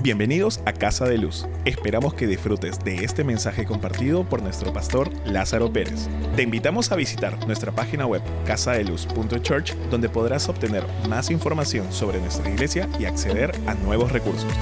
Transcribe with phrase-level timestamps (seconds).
[0.00, 1.48] Bienvenidos a Casa de Luz.
[1.64, 6.08] Esperamos que disfrutes de este mensaje compartido por nuestro pastor Lázaro Pérez.
[6.36, 12.48] Te invitamos a visitar nuestra página web casadeluz.church donde podrás obtener más información sobre nuestra
[12.48, 14.52] iglesia y acceder a nuevos recursos.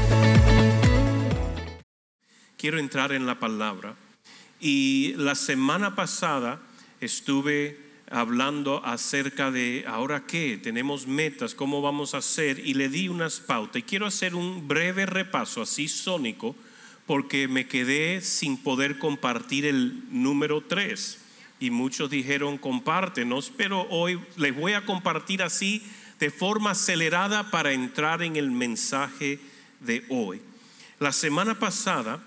[2.57, 3.95] Quiero entrar en la palabra
[4.59, 6.61] y la semana pasada
[7.03, 13.09] estuve hablando acerca de ahora qué, tenemos metas, cómo vamos a hacer y le di
[13.09, 13.80] unas pautas.
[13.80, 16.54] Y quiero hacer un breve repaso así sónico
[17.07, 21.21] porque me quedé sin poder compartir el número 3
[21.58, 25.82] y muchos dijeron compártenos, pero hoy les voy a compartir así
[26.18, 29.39] de forma acelerada para entrar en el mensaje
[29.81, 30.40] de hoy.
[30.98, 32.23] La semana pasada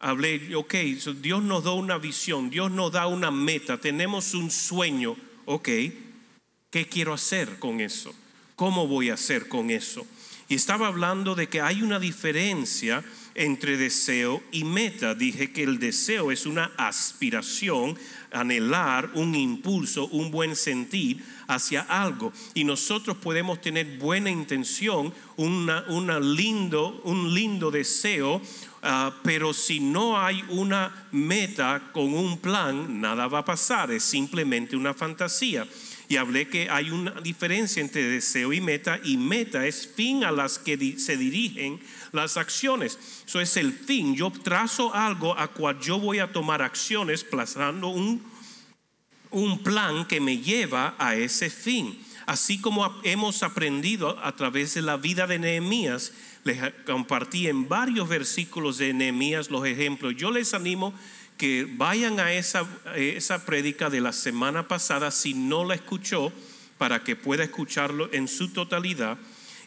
[0.00, 0.74] hablé, ok,
[1.20, 5.68] Dios nos da una visión, Dios nos da una meta, tenemos un sueño, ok,
[6.70, 8.14] ¿qué quiero hacer con eso?
[8.56, 10.06] ¿Cómo voy a hacer con eso?
[10.48, 13.02] Y estaba hablando de que hay una diferencia
[13.34, 15.14] entre deseo y meta.
[15.14, 17.98] Dije que el deseo es una aspiración,
[18.34, 22.32] anhelar, un impulso, un buen sentir hacia algo.
[22.54, 28.42] Y nosotros podemos tener buena intención, una, una lindo, un lindo deseo,
[28.86, 34.02] Ah, pero si no hay una meta con un plan, nada va a pasar, es
[34.02, 35.66] simplemente una fantasía.
[36.06, 40.30] Y hablé que hay una diferencia entre deseo y meta, y meta es fin a
[40.30, 41.80] las que se dirigen
[42.14, 42.98] las acciones.
[43.26, 44.14] Eso es el fin.
[44.14, 48.22] Yo trazo algo a cual yo voy a tomar acciones, plazando un,
[49.30, 51.98] un plan que me lleva a ese fin.
[52.26, 56.12] Así como hemos aprendido a través de la vida de Nehemías,
[56.44, 60.14] les compartí en varios versículos de Nehemías los ejemplos.
[60.16, 60.94] Yo les animo
[61.36, 63.44] que vayan a esa, esa
[63.90, 66.32] de la semana pasada si no la escuchó,
[66.78, 69.16] para que pueda escucharlo en su totalidad.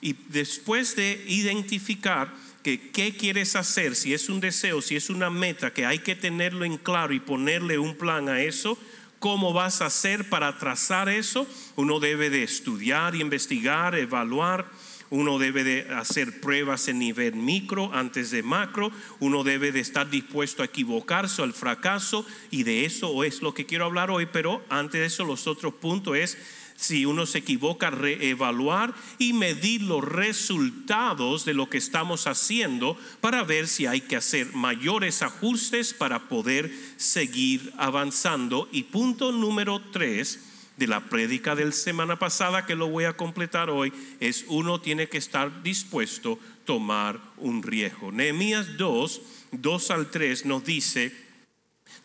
[0.01, 5.71] Y después de identificar qué quieres hacer, si es un deseo, si es una meta,
[5.71, 8.77] que hay que tenerlo en claro y ponerle un plan a eso,
[9.19, 11.47] ¿Cómo vas a hacer para trazar eso?
[11.75, 14.67] Uno debe de estudiar, investigar, evaluar.
[15.09, 18.91] Uno debe de hacer pruebas en nivel micro antes de macro,
[19.21, 22.25] uno debe de estar dispuesto a equivocarse al fracaso.
[22.51, 25.73] Y de eso es lo que quiero hablar hoy, pero antes de eso los otros
[25.75, 26.37] puntos es
[26.77, 33.43] si uno se equivoca, reevaluar y medir los resultados de lo que estamos haciendo para
[33.43, 38.69] ver si hay que hacer mayores ajustes para poder seguir avanzando.
[38.71, 40.39] Y punto número tres,
[40.77, 45.09] de la prédica del semana pasada que lo voy a completar hoy es uno tiene
[45.09, 48.11] que estar dispuesto a tomar un riesgo.
[48.11, 49.21] Nehemías 2,
[49.53, 51.26] 2 al 3 nos dice,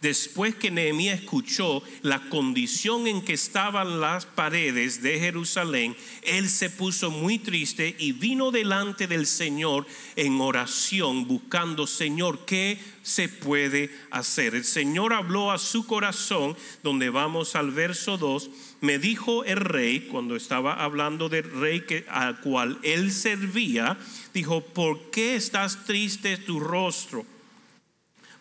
[0.03, 6.69] después que Nehemías escuchó la condición en que estaban las paredes de Jerusalén, él se
[6.69, 9.87] puso muy triste y vino delante del Señor
[10.17, 14.57] en oración, buscando, Señor, ¿qué se puede hacer?
[14.57, 20.09] El Señor habló a su corazón, donde vamos al verso 2, me dijo el rey,
[20.11, 23.97] cuando estaba hablando del rey al cual él servía,
[24.35, 27.25] dijo, ¿por qué estás triste tu rostro?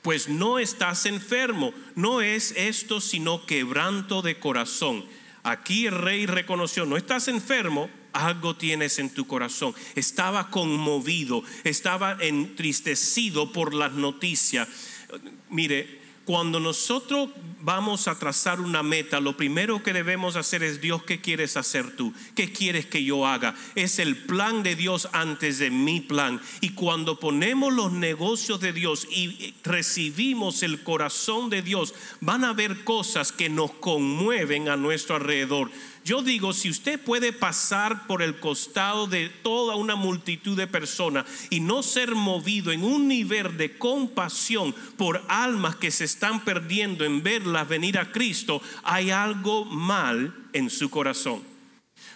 [0.02, 5.06] Pues no estás enfermo, no es esto sino quebranto de corazón.
[5.44, 9.74] Aquí el rey reconoció, no estás enfermo, algo tienes en tu corazón.
[9.96, 14.68] Estaba conmovido, estaba entristecido por las noticias.
[15.50, 17.30] Mire, cuando nosotros
[17.62, 21.96] vamos a trazar una meta, lo primero que debemos hacer es Dios, ¿qué quieres hacer
[21.96, 22.14] tú?
[22.36, 23.56] ¿Qué quieres que yo haga?
[23.76, 26.40] Es el plan de Dios antes de mi plan.
[26.62, 32.50] Y cuando ponemos los negocios de Dios y recibimos el corazón de Dios, van a
[32.50, 35.72] haber cosas que nos conmueven a nuestro alrededor.
[36.04, 41.26] Yo digo, si usted puede pasar por el costado de toda una multitud de personas
[41.52, 47.06] y no ser movido en un nivel de compasión por almas que se están perdiendo
[47.06, 51.51] en verlas venir a Cristo, hay algo mal en su corazón.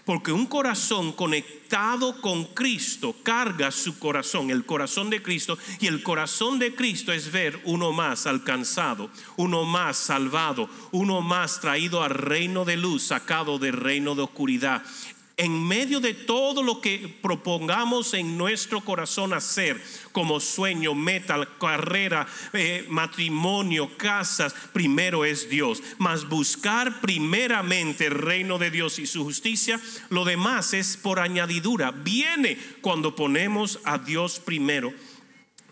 [0.05, 5.57] Porque un corazón conectado con Cristo carga su corazón, el corazón de Cristo.
[5.79, 11.59] Y el corazón de Cristo es ver uno más alcanzado, uno más salvado, uno más
[11.59, 14.83] traído al reino de luz, sacado del reino de oscuridad
[15.37, 22.25] en medio de todo lo que propongamos en nuestro corazón hacer, como sueño, meta, carrera,
[22.53, 25.83] eh, matrimonio, casas, primero es Dios.
[25.97, 29.79] Mas buscar primeramente el reino de Dios y su justicia,
[30.09, 31.91] lo demás es por añadidura.
[31.91, 34.93] Viene cuando ponemos a Dios primero.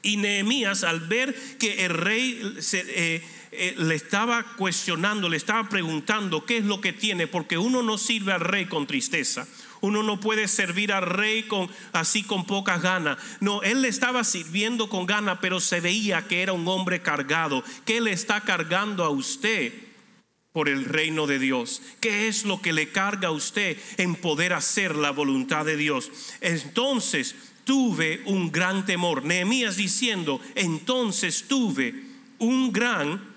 [0.01, 3.23] Y Nehemías, al ver que el rey se, eh,
[3.55, 7.97] eh, le estaba cuestionando, le estaba preguntando qué es lo que tiene, porque uno no
[7.97, 9.47] sirve al rey con tristeza,
[9.81, 13.17] Uno no puede servir al rey con, así con pocas ganas.
[13.41, 17.63] No, él le estaba sirviendo con ganas, pero se veía que era un hombre cargado.
[17.85, 19.73] ¿Qué le está cargando a usted?
[20.53, 21.81] por el reino de Dios.
[21.99, 26.11] ¿Qué es lo que le carga a usted en poder hacer la voluntad de Dios?
[26.41, 29.25] Entonces tuve un gran temor.
[29.25, 31.95] Nehemías diciendo, entonces tuve
[32.37, 33.32] un gran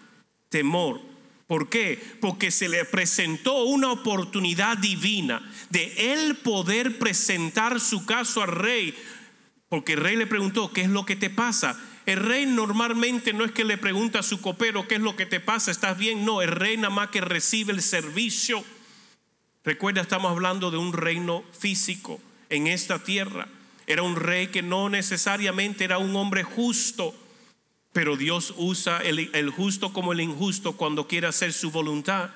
[0.49, 1.01] temor.
[1.47, 2.03] ¿Por qué?
[2.21, 5.41] Porque se le presentó una oportunidad divina
[5.71, 8.95] de él poder presentar su caso al rey.
[9.69, 11.79] Porque el rey le preguntó, ¿qué es lo que te pasa?
[12.05, 15.27] El rey normalmente no es que le pregunta a su copero, ¿qué es lo que
[15.27, 15.71] te pasa?
[15.71, 16.25] ¿Estás bien?
[16.25, 18.65] No, el rey nada más que recibe el servicio.
[19.65, 23.49] Recuerda, estamos hablando de un reino físico en esta tierra.
[23.89, 27.15] Era un rey que no necesariamente era un hombre justo
[27.97, 32.29] pero Dios usa el, justo como el injusto cuando quiere hacer su voluntad.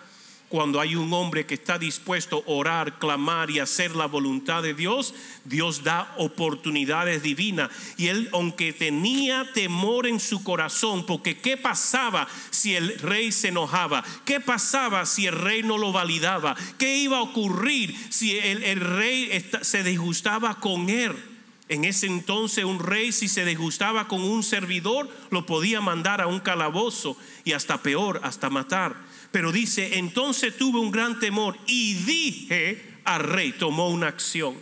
[0.49, 4.73] Cuando hay un hombre que está dispuesto a orar, clamar y hacer la voluntad de
[4.73, 5.13] Dios,
[5.45, 7.69] Dios da oportunidades divinas.
[7.99, 13.49] Y él, aunque tenía temor en su corazón, porque ¿qué pasaba si el rey se
[13.49, 14.03] enojaba?
[14.25, 16.57] ¿Qué pasaba si el rey no lo validaba?
[16.79, 21.30] ¿Qué iba a ocurrir si el, el rey se disgustaba con él?
[21.71, 26.27] En ese entonces un rey si se disgustaba con un servidor lo podía mandar a
[26.27, 28.97] un calabozo y hasta peor, hasta matar.
[29.31, 34.57] Pero dice, entonces tuve un gran temor y dije al rey, tomó una acción,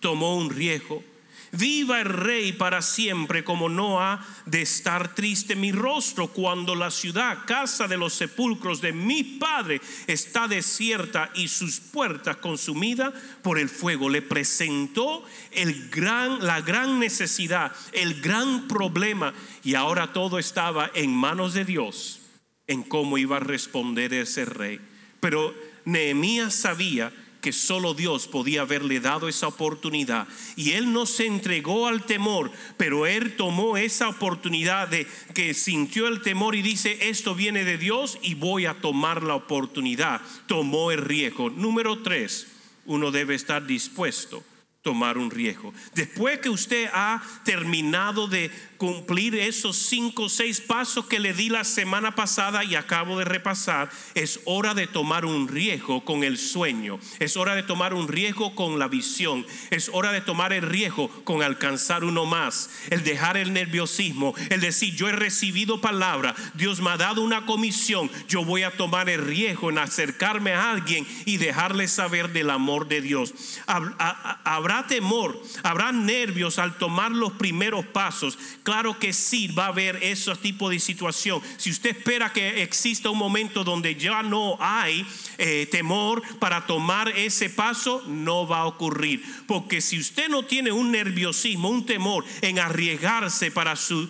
[0.00, 1.04] tomó un riesgo
[1.52, 6.90] Viva el rey para siempre, como no ha de estar triste mi rostro cuando la
[6.90, 13.58] ciudad, casa de los sepulcros de mi padre, está desierta y sus puertas consumidas por
[13.58, 14.08] el fuego.
[14.08, 19.34] Le presentó el gran, la gran necesidad, el gran problema,
[19.64, 22.20] y ahora todo estaba en manos de Dios
[22.68, 24.80] en cómo iba a responder ese rey.
[25.18, 25.52] Pero
[25.84, 30.28] Nehemías sabía que solo Dios podía haberle dado esa oportunidad.
[30.56, 36.06] Y él no se entregó al temor, pero él tomó esa oportunidad de que sintió
[36.06, 40.20] el temor y dice, esto viene de Dios y voy a tomar la oportunidad.
[40.46, 41.50] Tomó el riesgo.
[41.50, 42.46] Número tres,
[42.86, 44.44] uno debe estar dispuesto
[44.82, 45.74] tomar un riesgo.
[45.94, 48.50] Después que usted ha terminado de
[48.80, 53.26] cumplir esos cinco o seis pasos que le di la semana pasada y acabo de
[53.26, 58.08] repasar, es hora de tomar un riesgo con el sueño, es hora de tomar un
[58.08, 63.04] riesgo con la visión, es hora de tomar el riesgo con alcanzar uno más, el
[63.04, 68.10] dejar el nerviosismo, el decir, yo he recibido palabra, Dios me ha dado una comisión,
[68.28, 72.88] yo voy a tomar el riesgo en acercarme a alguien y dejarle saber del amor
[72.88, 73.34] de Dios.
[73.66, 78.38] Habrá temor, habrá nervios al tomar los primeros pasos
[78.70, 81.42] Claro que sí va a haber ese tipo de situación.
[81.56, 85.04] Si usted espera que exista un momento donde ya no hay
[85.38, 89.24] eh, temor para tomar ese paso, no va a ocurrir.
[89.48, 94.08] Porque si usted no tiene un nerviosismo, un temor en arriesgarse para su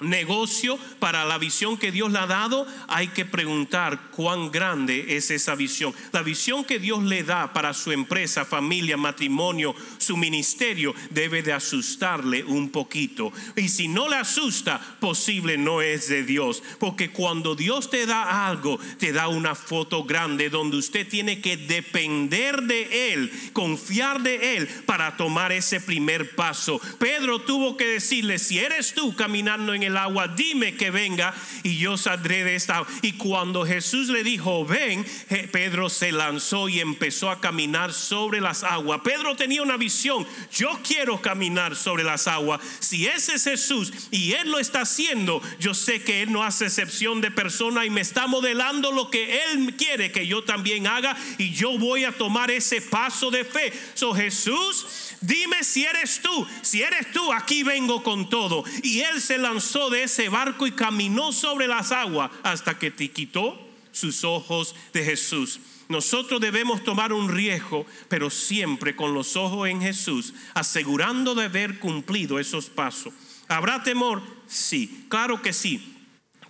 [0.00, 5.30] negocio, para la visión que Dios le ha dado, hay que preguntar cuán grande es
[5.30, 5.94] esa visión.
[6.12, 11.52] La visión que Dios le da para su empresa, familia, matrimonio, su ministerio, debe de
[11.52, 13.32] asustarle un poquito.
[13.56, 16.62] Y si no le asusta, posible no es de Dios.
[16.78, 21.56] Porque cuando Dios te da algo, te da una foto grande donde usted tiene que
[21.56, 26.80] depender de Él, confiar de Él para tomar ese primer paso.
[26.98, 31.78] Pedro tuvo que decirle, si eres tú caminando en el agua, dime que venga y
[31.78, 32.84] yo saldré de esta.
[33.02, 35.04] Y cuando Jesús le dijo, ven,
[35.52, 39.00] Pedro se lanzó y empezó a caminar sobre las aguas.
[39.02, 42.60] Pedro tenía una visión, yo quiero caminar sobre las aguas.
[42.80, 46.66] Si ese es Jesús y Él lo está haciendo, yo sé que Él no hace
[46.66, 51.16] excepción de persona y me está modelando lo que Él quiere que yo también haga
[51.38, 53.72] y yo voy a tomar ese paso de fe.
[53.94, 58.64] So Jesús, dime si eres tú, si eres tú, aquí vengo con todo.
[58.82, 63.10] Y Él se lanzó de ese barco y caminó sobre las aguas hasta que te
[63.10, 63.58] quitó
[63.92, 65.60] sus ojos de Jesús.
[65.88, 71.78] Nosotros debemos tomar un riesgo, pero siempre con los ojos en Jesús, asegurando de haber
[71.78, 73.14] cumplido esos pasos.
[73.48, 74.22] ¿Habrá temor?
[74.46, 75.94] Sí, claro que sí.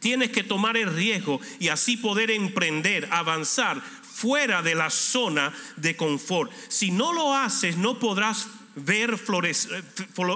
[0.00, 3.82] Tienes que tomar el riesgo y así poder emprender, avanzar
[4.20, 6.50] fuera de la zona de confort.
[6.68, 9.84] Si no lo haces, no podrás ver florecer,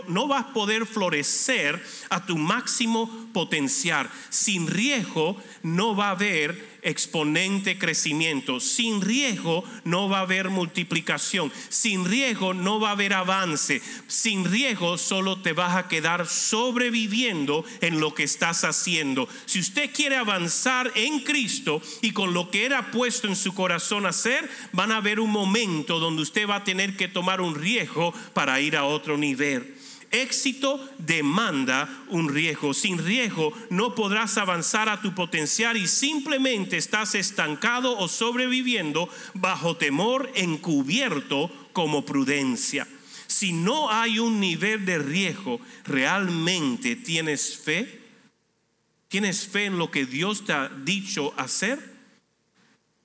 [0.08, 4.10] no vas a poder florecer a tu máximo potenciar.
[4.30, 8.60] Sin riesgo no va a haber exponente crecimiento.
[8.60, 11.52] Sin riesgo no va a haber multiplicación.
[11.68, 13.80] Sin riesgo no va a haber avance.
[14.08, 19.28] Sin riesgo solo te vas a quedar sobreviviendo en lo que estás haciendo.
[19.46, 24.06] Si usted quiere avanzar en Cristo y con lo que era puesto en su corazón
[24.06, 28.12] hacer, van a haber un momento donde usted va a tener que tomar un riesgo
[28.34, 29.81] para ir a otro nivel.
[30.12, 32.74] Éxito demanda un riesgo.
[32.74, 39.76] Sin riesgo no podrás avanzar a tu potencial y simplemente estás estancado o sobreviviendo bajo
[39.78, 42.86] temor encubierto como prudencia.
[43.26, 48.02] Si no hay un nivel de riesgo, ¿realmente tienes fe?
[49.08, 51.78] ¿Tienes fe en lo que Dios te ha dicho hacer?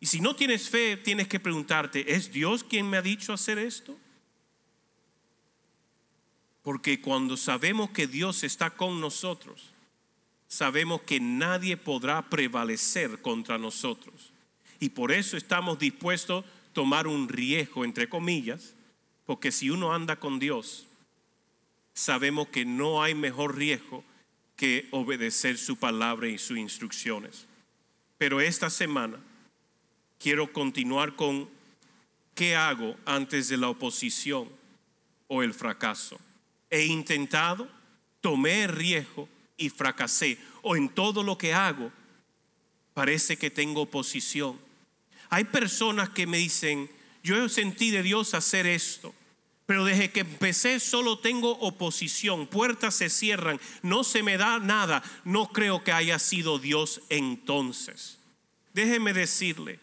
[0.01, 3.57] Y si no tienes fe, tienes que preguntarte, ¿es Dios quien me ha dicho hacer
[3.57, 3.97] esto?
[6.67, 9.69] Porque cuando sabemos que Dios está con nosotros,
[10.49, 14.33] sabemos que nadie podrá prevalecer contra nosotros.
[14.81, 18.73] Y por eso estamos dispuestos a tomar un riesgo, entre comillas,
[19.25, 20.87] porque si uno anda con Dios,
[21.93, 24.03] sabemos que no hay mejor riesgo
[24.57, 27.45] que obedecer su palabra y sus instrucciones.
[28.17, 29.17] Pero esta semana
[30.19, 31.47] quiero continuar con
[32.35, 34.49] qué hago antes de la oposición
[35.29, 36.19] o el fracaso.
[36.69, 37.67] He intentado,
[38.21, 40.37] tomé riesgo y fracasé.
[40.61, 41.91] O en todo lo que hago,
[42.93, 44.59] parece que tengo oposición.
[45.29, 46.89] Hay personas que me dicen,
[47.23, 49.13] yo sentí de Dios hacer esto,
[49.65, 55.03] pero desde que empecé solo tengo oposición, puertas se cierran, no se me da nada,
[55.25, 58.17] no creo que haya sido Dios entonces.
[58.73, 59.79] Déjeme decirle,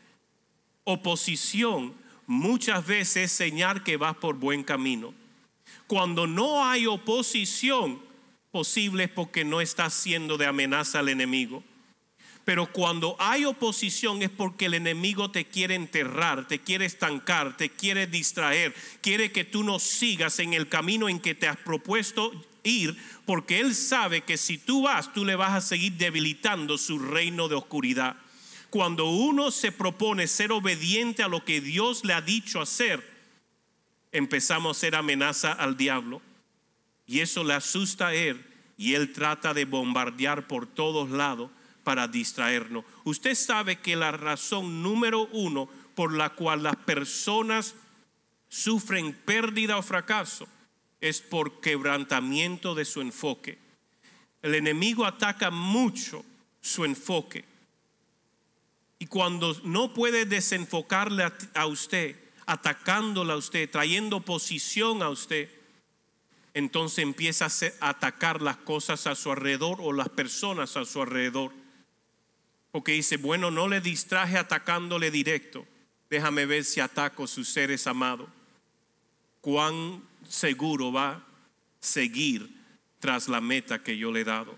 [0.85, 1.95] oposición
[2.26, 5.12] muchas veces es señal que vas por buen camino.
[5.87, 8.00] Cuando no hay oposición
[8.50, 11.62] posible es porque no está siendo de amenaza al enemigo.
[12.44, 17.71] Pero cuando hay oposición es porque el enemigo te quiere enterrar, te quiere estancar, te
[17.71, 22.33] quiere distraer, quiere que tú no sigas en el camino en que te has propuesto
[22.62, 26.99] ir, porque él sabe que si tú vas, tú le vas a seguir debilitando su
[26.99, 28.16] reino de oscuridad.
[28.68, 33.13] Cuando uno se propone ser obediente a lo que Dios le ha dicho hacer,
[34.14, 36.23] empezamos a ser amenaza al diablo
[37.06, 38.42] y eso le asusta a él
[38.78, 41.50] y él trata de bombardear por todos lados
[41.83, 42.85] para distraernos.
[43.04, 47.75] Usted sabe que la razón número uno por la cual las personas
[48.49, 50.49] sufren pérdida o fracaso
[51.00, 53.59] es por quebrantamiento de su enfoque.
[54.42, 56.25] El enemigo ataca mucho
[56.61, 57.44] su enfoque.
[58.99, 65.50] Y cuando no puede desenfocarle a, usted, atacándola a usted, trayendo posición a usted,
[66.52, 67.46] entonces empieza
[67.80, 71.52] a atacar las cosas a su alrededor o las personas a su alrededor.
[72.70, 75.66] Porque dice, bueno, no le distraje atacándole directo.
[76.10, 78.28] Déjame ver si ataco sus seres amados.
[79.40, 81.24] Cuán seguro va a
[81.80, 82.62] seguir
[83.00, 84.56] tras la meta que yo le he dado.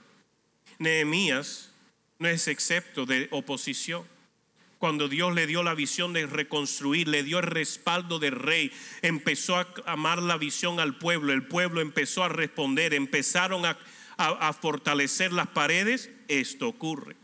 [0.79, 1.71] Nehemías
[2.19, 4.05] no es excepto de oposición
[4.79, 8.71] cuando Dios le dio la visión de reconstruir, le dio el respaldo del rey,
[9.03, 13.77] empezó a amar la visión al pueblo, el pueblo empezó a responder, empezaron a,
[14.61, 17.17] fortalecer las paredes, esto ocurre.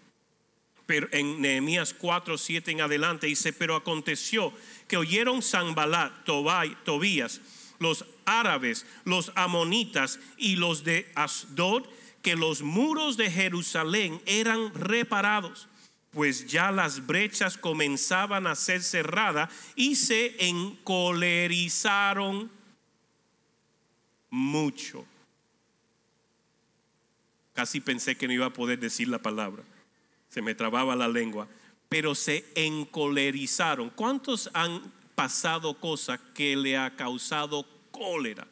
[0.86, 4.52] Pero en Nehemías 4, 7 en adelante dice, pero aconteció
[4.88, 7.40] que oyeron Sanbalat, Tobías,
[7.78, 11.84] los árabes, los amonitas y los de Asdod,
[12.22, 15.68] que los muros de Jerusalén eran reparados
[16.12, 22.50] pues ya las brechas comenzaban a ser cerradas y se encolerizaron
[24.28, 25.06] mucho.
[27.54, 29.62] Casi pensé que no iba a poder decir la palabra.
[30.28, 31.48] Se me trababa la lengua.
[31.88, 33.90] Pero se encolerizaron.
[33.90, 38.46] ¿Cuántos han pasado cosas que le ha causado cólera?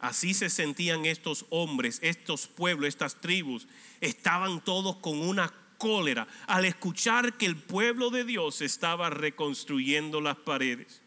[0.00, 3.66] Así se sentían estos hombres, estos pueblos, estas tribus.
[4.00, 10.36] Estaban todos con una cólera al escuchar que el pueblo de Dios estaba reconstruyendo las
[10.36, 11.02] paredes.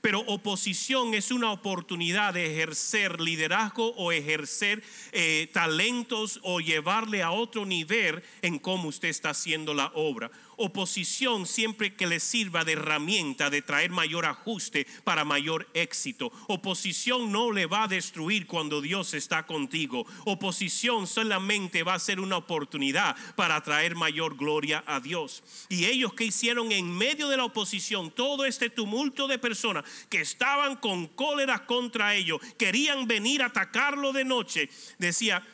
[0.00, 4.82] Pero oposición es una oportunidad de ejercer liderazgo o ejercer
[5.12, 11.46] eh, talentos o llevarle a otro nivel en cómo usted está haciendo la obra oposición
[11.46, 16.32] siempre que le sirva de herramienta de traer mayor ajuste para mayor éxito.
[16.48, 20.06] Oposición no le va a destruir cuando Dios está contigo.
[20.24, 25.42] Oposición solamente va a ser una oportunidad para traer mayor gloria a Dios.
[25.68, 30.20] Y ellos que hicieron en medio de la oposición, todo este tumulto de personas que
[30.20, 35.46] estaban con cólera contra ellos, querían venir a atacarlo de noche, decía,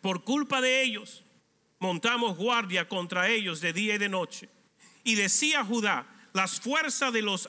[0.00, 1.22] por culpa de ellos,
[1.78, 4.48] montamos guardia contra ellos de día y de noche.
[5.04, 7.48] Y decía Judá, las fuerzas de los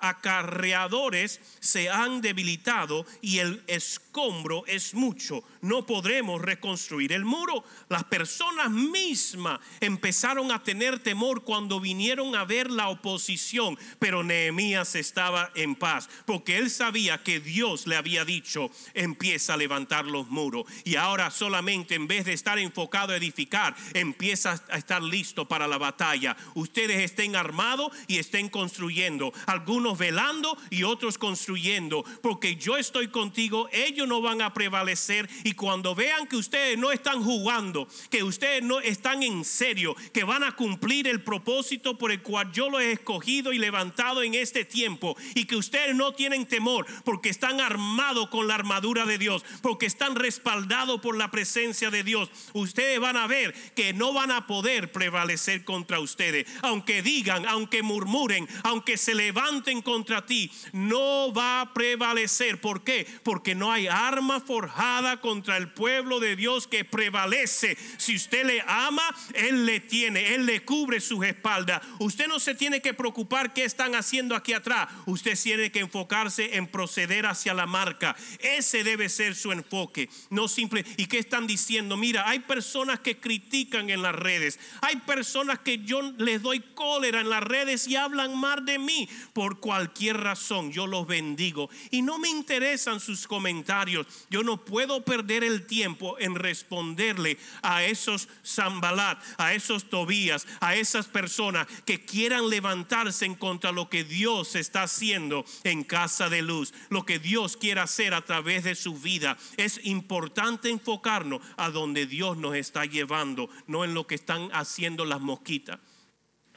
[0.00, 5.44] acarreadores se han debilitado y el escombro es mucho.
[5.60, 7.64] No podremos reconstruir el muro.
[7.88, 14.94] Las personas mismas empezaron a tener temor cuando vinieron a ver la oposición, pero Nehemías
[14.94, 20.28] estaba en paz, porque él sabía que Dios le había dicho, empieza a levantar los
[20.28, 20.64] muros.
[20.84, 25.66] Y ahora solamente en vez de estar enfocado a edificar, empieza a estar listo para
[25.66, 26.36] la batalla.
[26.54, 29.32] Ustedes estén armados y estén construyendo.
[29.46, 35.28] Algunos velando y otros construyendo, porque yo estoy contigo, ellos no van a prevalecer.
[35.44, 40.24] Y cuando vean que ustedes no están jugando, que ustedes no están en serio, que
[40.24, 44.34] van a cumplir el propósito por el cual yo lo he escogido y levantado en
[44.34, 49.18] este tiempo y que ustedes no tienen temor porque están armados con la armadura de
[49.18, 54.12] Dios, porque están respaldados por la presencia de Dios, ustedes van a ver que no
[54.12, 60.50] van a poder prevalecer contra ustedes, aunque digan, aunque murmuren, aunque se levanten contra ti,
[60.72, 62.60] no va a prevalecer.
[62.60, 63.06] ¿Por qué?
[63.22, 67.76] Porque no hay arma forjada contra el pueblo de Dios que prevalece.
[67.96, 69.02] Si usted le ama,
[69.34, 71.82] Él le tiene, Él le cubre sus espaldas.
[71.98, 74.88] Usted no se tiene que preocupar qué están haciendo aquí atrás.
[75.06, 78.16] Usted tiene que enfocarse en proceder hacia la marca.
[78.38, 80.08] Ese debe ser su enfoque.
[80.28, 80.84] No simple.
[80.96, 81.96] ¿Y qué están diciendo?
[81.96, 84.58] Mira, hay personas que critican en las redes.
[84.82, 89.08] Hay personas que yo les doy cólera en las redes y hablan mal de mí
[89.32, 91.70] por cualquier razón, yo los bendigo.
[91.92, 94.04] Y no me interesan sus comentarios.
[94.28, 100.74] Yo no puedo perder el tiempo en responderle a esos Zambalat, a esos Tobías, a
[100.74, 106.42] esas personas que quieran levantarse en contra lo que Dios está haciendo en casa de
[106.42, 109.38] luz, lo que Dios quiere hacer a través de su vida.
[109.56, 115.04] Es importante enfocarnos a donde Dios nos está llevando, no en lo que están haciendo
[115.04, 115.78] las mosquitas.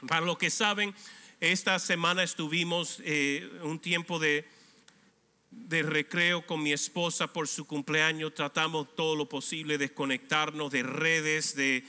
[0.08, 0.92] Para los que saben,
[1.52, 4.48] esta semana estuvimos eh, un tiempo de,
[5.50, 8.32] de recreo con mi esposa por su cumpleaños.
[8.34, 11.84] Tratamos todo lo posible de desconectarnos de redes, de,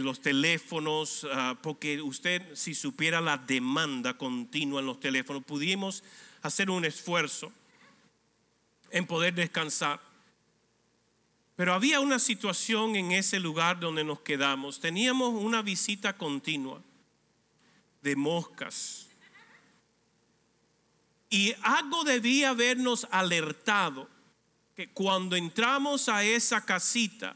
[0.00, 6.02] los teléfonos, ah, porque usted si supiera la demanda continua en los teléfonos, pudimos
[6.42, 7.52] hacer un esfuerzo
[8.90, 10.00] en poder descansar.
[11.54, 14.80] Pero había una situación en ese lugar donde nos quedamos.
[14.80, 16.82] Teníamos una visita continua
[18.06, 19.08] de moscas.
[21.28, 24.08] Y algo debía habernos alertado
[24.76, 27.34] que cuando entramos a esa casita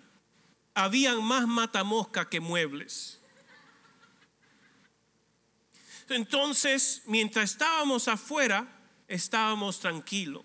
[0.73, 3.19] habían más matamoscas que muebles.
[6.09, 8.69] Entonces, mientras estábamos afuera,
[9.09, 10.45] estábamos tranquilos.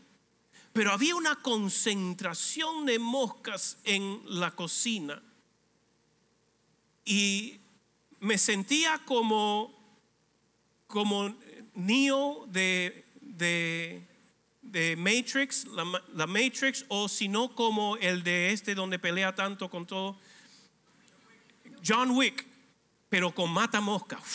[0.73, 5.21] Pero había una concentración de moscas en la cocina.
[7.05, 7.59] Y
[8.19, 9.74] me sentía como
[10.87, 11.35] como
[11.73, 13.05] Neo de,
[14.61, 19.85] de, Matrix, la, Matrix, o si no como el de este donde pelea tanto con
[19.85, 20.17] todo.
[21.85, 22.45] John Wick,
[23.09, 24.19] pero con mata mosca.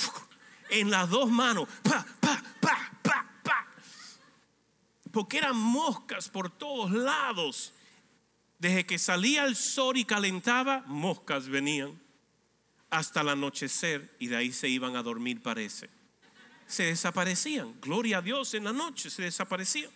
[0.73, 1.69] En las dos manos.
[1.83, 3.67] Pa, pa, pa, pa, pa.
[5.11, 7.73] Porque eran moscas por todos lados.
[8.61, 12.01] Desde que salía el sol y calentaba, moscas venían
[12.89, 15.91] hasta el anochecer y de ahí se iban a dormir, parece
[16.71, 17.75] se desaparecían.
[17.81, 19.91] Gloria a Dios, en la noche se desaparecían.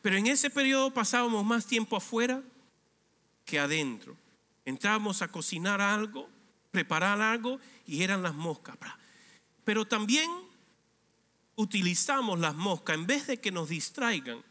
[0.00, 2.42] Pero en ese periodo pasábamos más tiempo afuera
[3.44, 4.16] que adentro.
[4.64, 6.28] Entrábamos a cocinar algo,
[6.70, 8.76] preparar algo y eran las moscas.
[9.64, 10.30] Pero también
[11.56, 14.42] utilizamos las moscas en vez de que nos distraigan.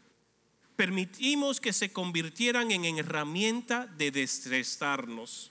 [0.76, 5.50] Permitimos que se convirtieran en herramienta de destresarnos.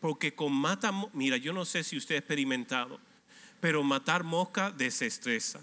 [0.00, 3.00] Porque con mata, mira, yo no sé si usted ha experimentado,
[3.60, 5.60] pero matar mosca desestresa.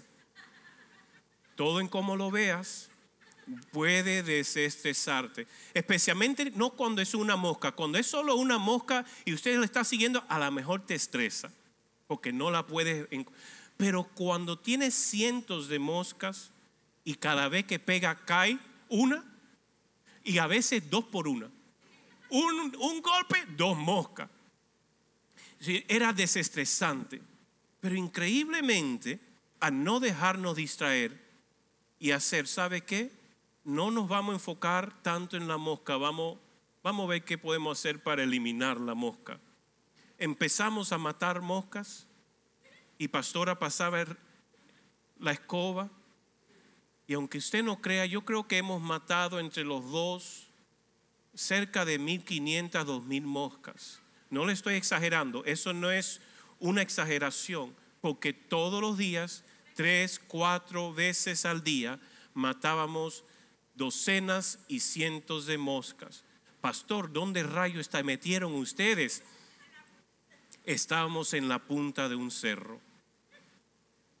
[1.54, 2.90] Todo en cómo lo veas
[3.72, 5.46] puede desestresarte.
[5.72, 7.72] Especialmente no cuando es una mosca.
[7.72, 11.50] Cuando es solo una mosca y usted la está siguiendo, a lo mejor te estresa.
[12.06, 13.08] Porque no la puedes...
[13.76, 16.50] Pero cuando tiene cientos de moscas
[17.04, 19.24] y cada vez que pega cae una
[20.24, 21.50] y a veces dos por una.
[22.30, 24.28] Un, un golpe, dos moscas.
[25.88, 27.20] Era desestresante.
[27.86, 29.20] Pero increíblemente,
[29.60, 31.16] al no dejarnos distraer
[32.00, 33.12] y hacer, ¿sabe qué?
[33.62, 36.36] No nos vamos a enfocar tanto en la mosca, vamos,
[36.82, 39.38] vamos a ver qué podemos hacer para eliminar la mosca.
[40.18, 42.08] Empezamos a matar moscas
[42.98, 44.04] y pastora pasaba
[45.20, 45.88] la escoba
[47.06, 50.48] y aunque usted no crea, yo creo que hemos matado entre los dos
[51.34, 54.00] cerca de 1500, 2000 moscas.
[54.28, 56.20] No le estoy exagerando, eso no es
[56.58, 62.00] una exageración, porque todos los días, tres, cuatro veces al día,
[62.34, 63.24] matábamos
[63.74, 66.24] docenas y cientos de moscas.
[66.60, 68.02] Pastor, ¿dónde rayo está?
[68.02, 69.22] metieron ustedes?
[70.64, 72.80] Estábamos en la punta de un cerro.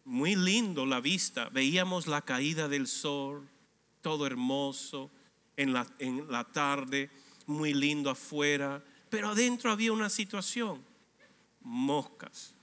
[0.04, 1.48] Muy lindo la vista.
[1.48, 3.48] Veíamos la caída del sol,
[4.00, 5.10] todo hermoso,
[5.56, 7.10] en la, en la tarde,
[7.46, 8.84] muy lindo afuera.
[9.10, 10.84] Pero adentro había una situación
[11.66, 12.54] moscas.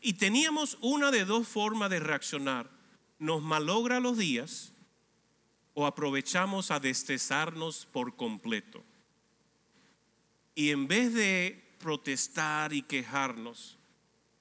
[0.00, 2.68] Y teníamos una de dos formas de reaccionar.
[3.18, 4.72] Nos malogra los días
[5.74, 8.82] o aprovechamos a destezarnos por completo.
[10.54, 13.78] Y en vez de protestar y quejarnos,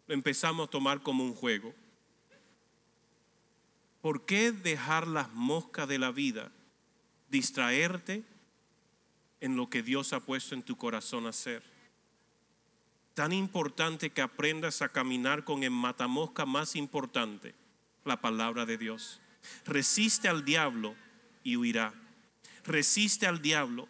[0.08, 1.74] lo empezamos a tomar como un juego.
[4.02, 6.52] ¿Por qué dejar las moscas de la vida
[7.30, 8.24] distraerte
[9.42, 11.77] en lo que Dios ha puesto en tu corazón hacer?
[13.18, 17.56] Tan importante que aprendas a caminar con el matamosca más importante,
[18.06, 19.20] la palabra de Dios.
[19.66, 20.94] Resiste al diablo
[21.44, 21.96] y huirá.
[22.64, 23.90] Resiste al diablo.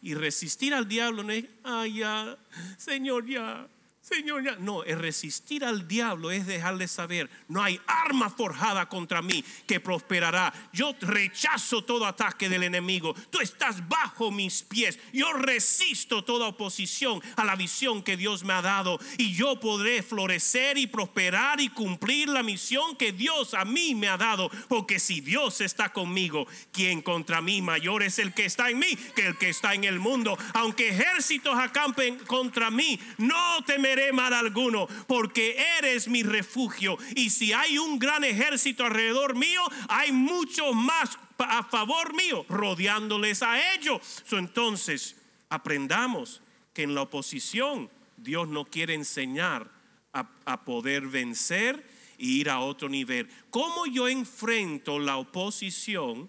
[0.00, 2.38] Y resistir al diablo no es, ay, ya,
[2.76, 3.66] Señor, ya,
[4.08, 4.60] Señor.
[4.60, 9.80] No, es resistir al diablo, es dejarle saber, no hay arma forjada contra mí que
[9.80, 10.52] prosperará.
[10.72, 13.14] Yo rechazo todo ataque del enemigo.
[13.30, 14.98] Tú estás bajo mis pies.
[15.12, 18.98] Yo resisto toda oposición a la visión que Dios me ha dado.
[19.18, 24.08] Y yo podré florecer y prosperar y cumplir la misión que Dios a mí me
[24.08, 24.50] ha dado.
[24.68, 28.96] Porque si Dios está conmigo, quien contra mí mayor es el que está en mí
[29.14, 30.38] que el que está en el mundo.
[30.54, 36.96] Aunque ejércitos acampen contra mí, no temeré mal alguno, porque eres mi refugio.
[37.14, 43.42] Y si hay un gran ejército alrededor mío, hay muchos más a favor mío, rodeándoles
[43.42, 44.24] a ellos.
[44.32, 45.16] entonces,
[45.48, 49.70] aprendamos que en la oposición Dios no quiere enseñar
[50.12, 51.86] a, a poder vencer
[52.18, 53.28] e ir a otro nivel.
[53.50, 56.28] ¿Cómo yo enfrento la oposición?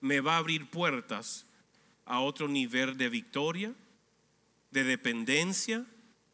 [0.00, 1.46] Me va a abrir puertas
[2.04, 3.72] a otro nivel de victoria,
[4.70, 5.86] de dependencia,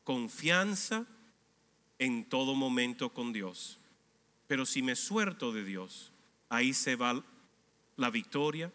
[0.09, 1.05] confianza
[1.99, 3.79] en todo momento con Dios.
[4.47, 6.12] Pero si me suelto de Dios,
[6.49, 7.23] ahí se va
[7.97, 8.73] la victoria,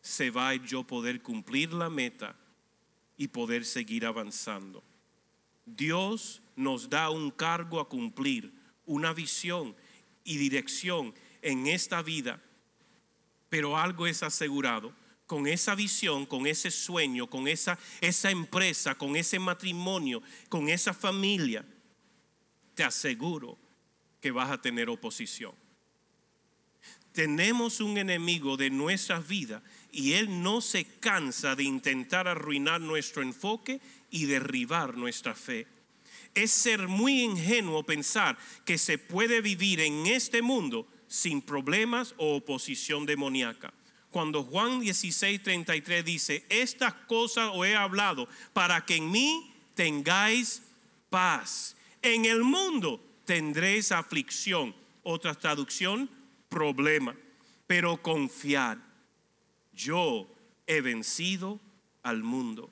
[0.00, 2.34] se va yo poder cumplir la meta
[3.16, 4.82] y poder seguir avanzando.
[5.66, 8.52] Dios nos da un cargo a cumplir,
[8.84, 9.76] una visión
[10.24, 12.42] y dirección en esta vida,
[13.48, 14.92] pero algo es asegurado
[15.26, 20.92] con esa visión, con ese sueño, con esa, esa empresa, con ese matrimonio, con esa
[20.92, 21.64] familia,
[22.74, 23.58] te aseguro
[24.20, 25.54] que vas a tener oposición.
[27.12, 33.22] Tenemos un enemigo de nuestras vidas y él no se cansa de intentar arruinar nuestro
[33.22, 33.80] enfoque
[34.10, 35.66] y derribar nuestra fe.
[36.34, 42.36] Es ser muy ingenuo pensar que se puede vivir en este mundo sin problemas o
[42.36, 43.74] oposición demoníaca
[44.12, 50.62] cuando Juan 16, 33 dice, estas cosas os he hablado para que en mí tengáis
[51.08, 51.74] paz.
[52.02, 54.74] En el mundo tendréis aflicción.
[55.02, 56.08] Otra traducción,
[56.48, 57.16] problema.
[57.66, 58.78] Pero confiad,
[59.72, 60.28] yo
[60.66, 61.58] he vencido
[62.02, 62.70] al mundo.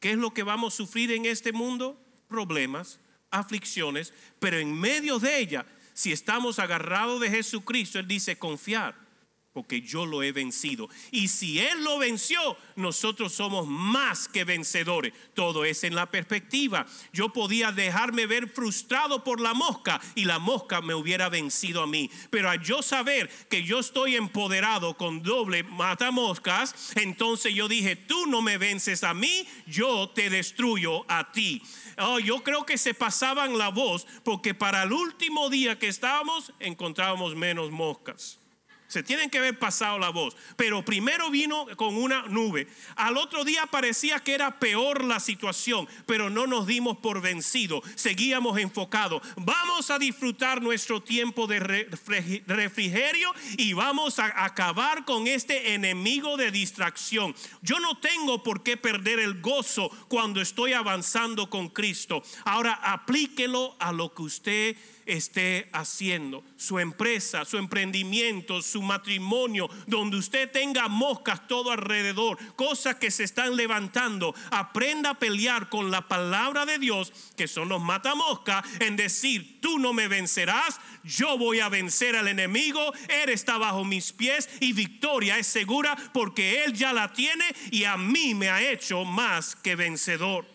[0.00, 2.00] ¿Qué es lo que vamos a sufrir en este mundo?
[2.26, 2.98] Problemas,
[3.30, 9.03] aflicciones, pero en medio de ella, si estamos agarrados de Jesucristo, Él dice confiar
[9.54, 10.90] porque yo lo he vencido.
[11.12, 15.14] Y si Él lo venció, nosotros somos más que vencedores.
[15.32, 16.86] Todo es en la perspectiva.
[17.12, 21.86] Yo podía dejarme ver frustrado por la mosca y la mosca me hubiera vencido a
[21.86, 22.10] mí.
[22.30, 27.94] Pero al yo saber que yo estoy empoderado con doble mata moscas, entonces yo dije,
[27.94, 31.62] tú no me vences a mí, yo te destruyo a ti.
[31.98, 36.52] Oh, yo creo que se pasaban la voz porque para el último día que estábamos
[36.58, 38.40] encontrábamos menos moscas.
[38.88, 40.36] Se tienen que haber pasado la voz.
[40.56, 42.68] Pero primero vino con una nube.
[42.96, 47.82] Al otro día parecía que era peor la situación, pero no nos dimos por vencido.
[47.94, 49.22] Seguíamos enfocados.
[49.36, 51.60] Vamos a disfrutar nuestro tiempo de
[52.46, 57.34] refrigerio y vamos a acabar con este enemigo de distracción.
[57.62, 62.22] Yo no tengo por qué perder el gozo cuando estoy avanzando con Cristo.
[62.44, 70.16] Ahora aplíquelo a lo que usted esté haciendo, su empresa, su emprendimiento, su matrimonio, donde
[70.16, 76.08] usted tenga moscas todo alrededor, cosas que se están levantando, aprenda a pelear con la
[76.08, 81.60] palabra de Dios, que son los matamoscas, en decir, tú no me vencerás, yo voy
[81.60, 86.72] a vencer al enemigo, Él está bajo mis pies y victoria es segura porque Él
[86.72, 90.53] ya la tiene y a mí me ha hecho más que vencedor.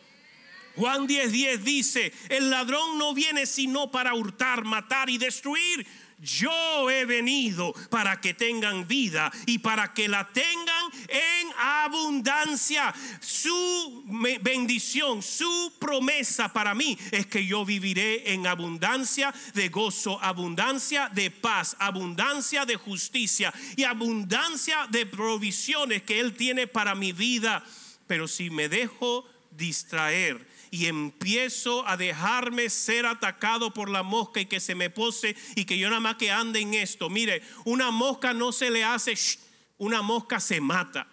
[0.80, 5.86] Juan 10:10 10 dice, el ladrón no viene sino para hurtar, matar y destruir.
[6.22, 12.94] Yo he venido para que tengan vida y para que la tengan en abundancia.
[13.20, 14.04] Su
[14.42, 21.30] bendición, su promesa para mí es que yo viviré en abundancia de gozo, abundancia de
[21.30, 27.63] paz, abundancia de justicia y abundancia de provisiones que Él tiene para mi vida.
[28.08, 34.45] Pero si me dejo distraer, y empiezo a dejarme ser atacado por la mosca y
[34.45, 37.10] que se me pose y que yo nada más que ande en esto.
[37.10, 39.13] Mire, una mosca no se le hace,
[39.77, 41.08] una mosca se mata.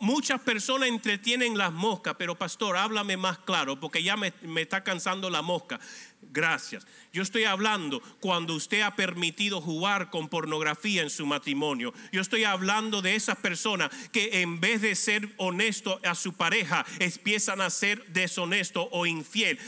[0.00, 4.82] Muchas personas entretienen las moscas, pero pastor, háblame más claro, porque ya me, me está
[4.82, 5.78] cansando la mosca.
[6.22, 6.86] Gracias.
[7.12, 11.92] Yo estoy hablando cuando usted ha permitido jugar con pornografía en su matrimonio.
[12.12, 16.86] Yo estoy hablando de esas personas que en vez de ser honesto a su pareja,
[17.00, 19.58] empiezan a ser deshonesto o infiel,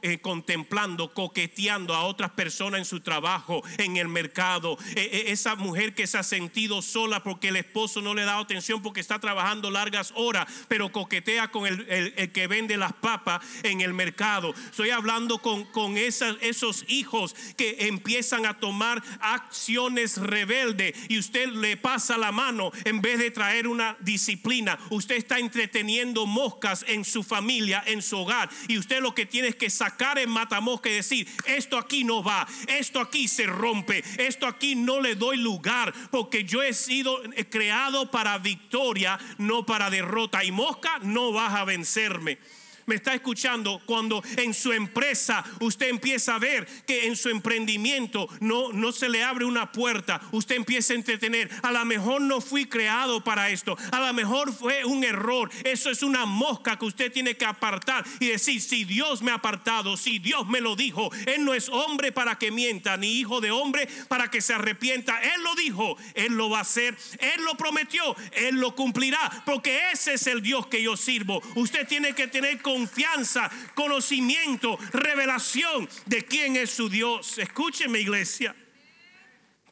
[0.00, 4.78] eh, contemplando, coqueteando a otras personas en su trabajo, en el mercado.
[4.94, 8.38] E, e, esa mujer que se ha sentido sola porque el esposo no le da
[8.38, 13.82] atención porque está trabajando largas horas, pero coquetea con el, que vende las papas en
[13.82, 14.54] el mercado.
[14.70, 21.76] Estoy hablando con, con esos hijos que empiezan a tomar acciones rebeldes y usted le
[21.76, 24.78] pasa la mano en vez de traer una disciplina.
[24.90, 29.48] Usted está entreteniendo moscas en su familia, en su hogar y usted lo que tiene
[29.48, 34.02] es que sacar en matamosca y decir, esto aquí no va, esto aquí se rompe,
[34.18, 39.90] esto aquí no le doy lugar porque yo he sido creado para victoria, no para
[39.90, 42.38] derrota y mosca no vas a vencerme
[42.86, 48.28] me está escuchando, cuando en su empresa usted empieza a ver que en su emprendimiento
[48.40, 52.40] no, no se le abre una puerta, usted empieza a entretener, a lo mejor no
[52.40, 56.86] fui creado para esto, a lo mejor fue un error, eso es una mosca que
[56.86, 60.76] usted tiene que apartar y decir, si Dios me ha apartado, si Dios me lo
[60.76, 64.54] dijo, Él no es hombre para que mienta, ni hijo de hombre para que se
[64.54, 69.42] arrepienta, Él lo dijo, Él lo va a hacer, Él lo prometió, Él lo cumplirá,
[69.44, 71.42] porque ese es el Dios que yo sirvo.
[71.56, 77.38] Usted tiene que tener con confianza, conocimiento, revelación de quién es su Dios.
[77.38, 78.54] Escúcheme iglesia.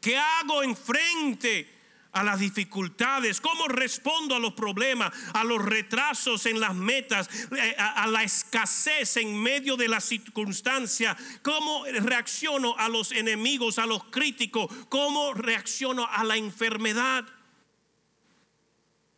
[0.01, 1.69] ¿Qué hago enfrente
[2.13, 3.43] a las dificultades?
[3.43, 9.19] ¿Cómo respondo a los problemas, a los retrasos en las metas, eh, a, la escasez
[9.19, 11.15] en medio de la circunstancia?
[11.43, 14.73] ¿Cómo reacciono a los enemigos, a los críticos?
[14.89, 17.27] ¿Cómo reacciono a la enfermedad?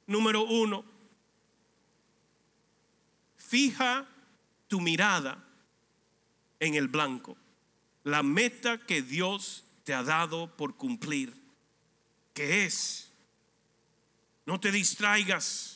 [0.08, 0.95] Número uno
[3.48, 4.06] Fija
[4.68, 5.42] tu mirada
[6.58, 7.36] en el blanco,
[8.02, 11.32] la meta que Dios te ha dado por cumplir,
[12.34, 13.12] que es,
[14.46, 15.75] no te distraigas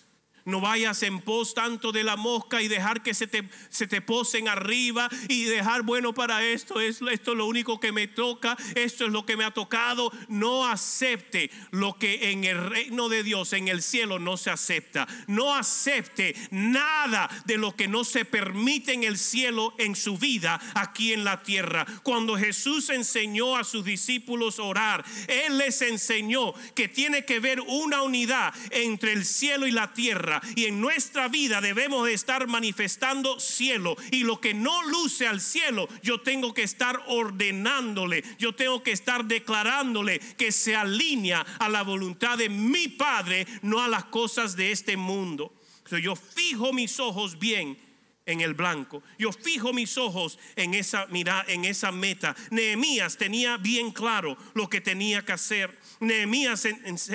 [0.50, 4.00] no vayas en pos tanto de la mosca y dejar que se te, se te
[4.00, 8.56] posen arriba y dejar, bueno, para esto, es, esto es lo único que me toca,
[8.74, 10.12] esto es lo que me ha tocado.
[10.28, 15.06] No acepte lo que en el reino de Dios, en el cielo, no se acepta.
[15.26, 20.60] No acepte nada de lo que no se permite en el cielo, en su vida,
[20.74, 21.86] aquí en la tierra.
[22.02, 28.02] Cuando Jesús enseñó a sus discípulos orar, Él les enseñó que tiene que ver una
[28.02, 33.40] unidad entre el cielo y la tierra y en nuestra vida debemos de estar manifestando
[33.40, 38.82] cielo y lo que no luce al cielo yo tengo que estar ordenándole, yo tengo
[38.82, 44.04] que estar declarándole que se alinea a la voluntad de mi Padre, no a las
[44.04, 45.54] cosas de este mundo.
[46.02, 47.76] yo fijo mis ojos bien
[48.26, 49.02] en el blanco.
[49.18, 52.36] Yo fijo mis ojos en esa mira, en esa meta.
[52.50, 55.76] Nehemías tenía bien claro lo que tenía que hacer.
[56.00, 56.66] Nehemías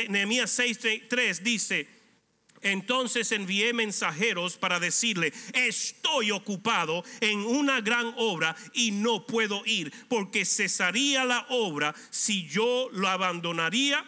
[0.09, 1.87] Nehemías 6:3 dice,
[2.61, 9.93] Entonces envié mensajeros para decirle, estoy ocupado en una gran obra y no puedo ir,
[10.07, 14.03] porque cesaría la obra si yo lo abandonaría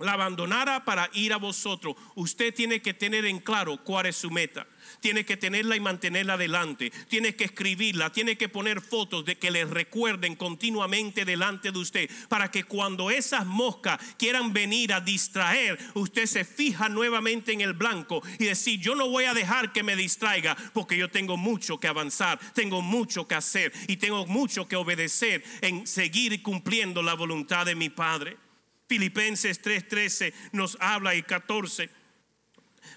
[0.00, 1.94] la abandonara para ir a vosotros.
[2.14, 4.66] Usted tiene que tener en claro cuál es su meta
[5.00, 9.50] tiene que tenerla y mantenerla delante, tiene que escribirla, tiene que poner fotos de que
[9.50, 15.78] le recuerden continuamente delante de usted, para que cuando esas moscas quieran venir a distraer,
[15.94, 19.82] usted se fija nuevamente en el blanco y decir, yo no voy a dejar que
[19.82, 24.66] me distraiga, porque yo tengo mucho que avanzar, tengo mucho que hacer y tengo mucho
[24.66, 28.49] que obedecer en seguir cumpliendo la voluntad de mi Padre.
[28.90, 31.88] Filipenses 3:13 nos habla y 14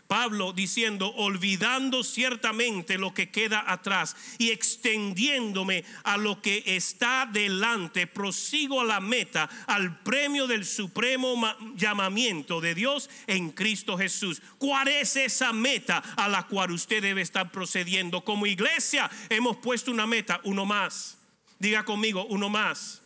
[0.08, 8.08] Pablo diciendo, olvidando ciertamente lo que queda atrás y extendiéndome a lo que está delante,
[8.08, 11.36] prosigo a la meta, al premio del supremo
[11.76, 14.42] llamamiento de Dios en Cristo Jesús.
[14.58, 18.24] ¿Cuál es esa meta a la cual usted debe estar procediendo?
[18.24, 21.18] Como iglesia hemos puesto una meta, uno más.
[21.60, 23.03] Diga conmigo, uno más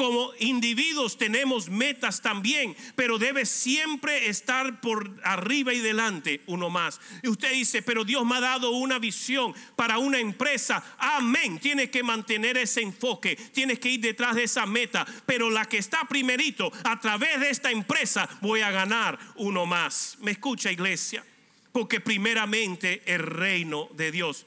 [0.00, 6.98] como individuos tenemos metas también, pero debe siempre estar por arriba y delante uno más.
[7.22, 10.82] Y usted dice, pero Dios me ha dado una visión para una empresa.
[10.96, 11.58] Amén.
[11.58, 15.76] Tiene que mantener ese enfoque, tienes que ir detrás de esa meta, pero la que
[15.76, 20.16] está primerito, a través de esta empresa voy a ganar uno más.
[20.20, 21.22] ¿Me escucha iglesia?
[21.72, 24.46] Porque primeramente el reino de Dios.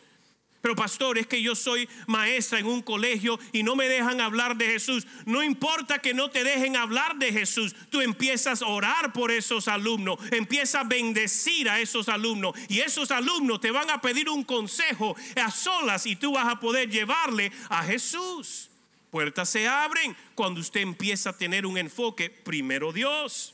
[0.63, 4.55] Pero pastor, es que yo soy maestra en un colegio y no me dejan hablar
[4.55, 5.05] de Jesús.
[5.25, 7.75] No importa que no te dejen hablar de Jesús.
[7.89, 10.19] Tú empiezas a orar por esos alumnos.
[10.31, 12.53] Empiezas a bendecir a esos alumnos.
[12.69, 16.61] Y esos alumnos te van a pedir un consejo a solas y tú vas a
[16.61, 18.69] poder llevarle a Jesús.
[19.11, 22.29] Puertas se abren cuando usted empieza a tener un enfoque.
[22.29, 23.53] Primero Dios.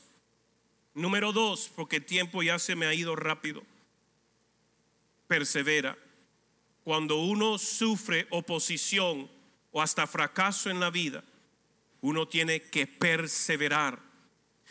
[0.94, 3.64] Número dos, porque el tiempo ya se me ha ido rápido.
[5.26, 5.98] Persevera
[6.84, 9.30] cuando uno sufre oposición
[9.72, 11.22] o hasta fracaso en la vida,
[12.00, 14.00] uno tiene que perseverar.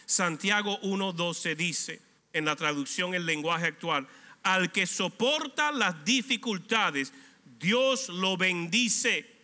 [0.06, 2.02] Santiago 1.12 dice,
[2.34, 4.08] en la traducción en lenguaje actual,
[4.44, 7.14] al que soporta las dificultades,
[7.60, 9.38] Dios lo bendice.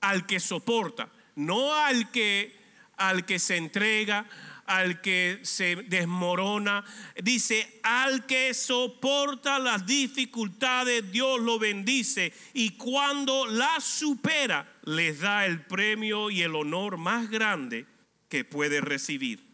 [0.00, 2.64] Al que soporta, no al que
[2.96, 4.26] al que se entrega,
[4.66, 6.84] al que se desmorona.
[7.22, 12.32] Dice, al que soporta las dificultades, Dios lo bendice.
[12.52, 17.86] Y cuando las supera, les da el premio y el honor más grande
[18.28, 19.44] que puede recibir.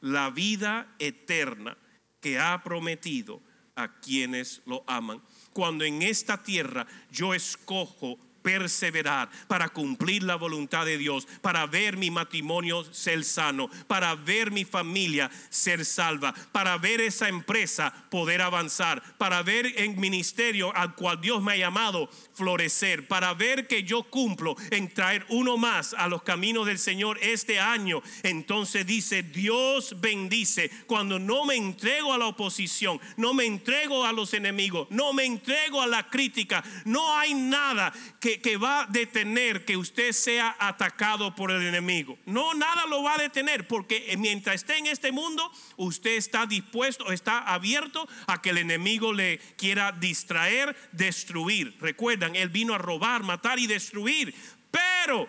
[0.00, 1.76] La vida eterna
[2.20, 3.40] que ha prometido
[3.76, 5.22] a quienes lo aman.
[5.52, 11.96] Cuando en esta tierra yo escojo perseverar para cumplir la voluntad de Dios, para ver
[11.96, 18.42] mi matrimonio ser sano, para ver mi familia ser salva, para ver esa empresa poder
[18.42, 23.82] avanzar, para ver el ministerio al cual Dios me ha llamado florecer, para ver que
[23.82, 28.00] yo cumplo en traer uno más a los caminos del Señor este año.
[28.22, 34.12] Entonces dice, Dios bendice cuando no me entrego a la oposición, no me entrego a
[34.12, 38.86] los enemigos, no me entrego a la crítica, no hay nada que que, va a
[38.86, 42.18] detener que usted sea atacado por el enemigo.
[42.26, 47.12] No, nada lo va a detener porque mientras esté en este mundo, usted está dispuesto,
[47.12, 51.76] está abierto a que el enemigo le quiera distraer, destruir.
[51.80, 54.34] Recuerdan, él vino a robar, matar y destruir,
[54.70, 55.28] pero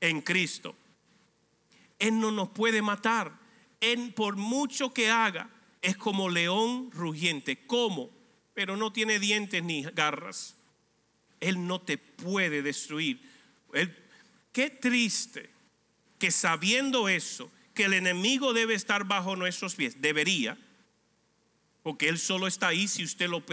[0.00, 0.74] en Cristo.
[1.98, 3.32] Él no nos puede matar.
[3.80, 5.50] Él, por mucho que haga,
[5.82, 7.66] es como león rugiente.
[7.66, 8.10] ¿Cómo?
[8.54, 10.55] Pero no tiene dientes ni garras.
[11.46, 13.20] Él no te puede destruir.
[14.52, 15.48] qué triste
[16.18, 20.58] que sabiendo eso, que el enemigo debe estar bajo nuestros pies, debería,
[21.84, 23.44] porque Él solo está ahí si usted lo,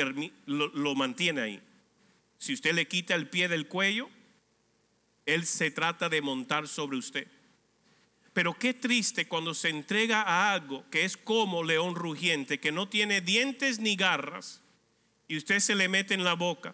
[0.47, 1.61] lo mantiene ahí.
[2.39, 4.09] Si usted le quita el pie del cuello,
[5.27, 7.27] Él se trata de montar sobre usted.
[8.33, 12.89] Pero qué triste cuando se entrega a algo que es como león rugiente, que no
[12.89, 14.63] tiene dientes ni garras,
[15.27, 16.73] y usted se le mete en la boca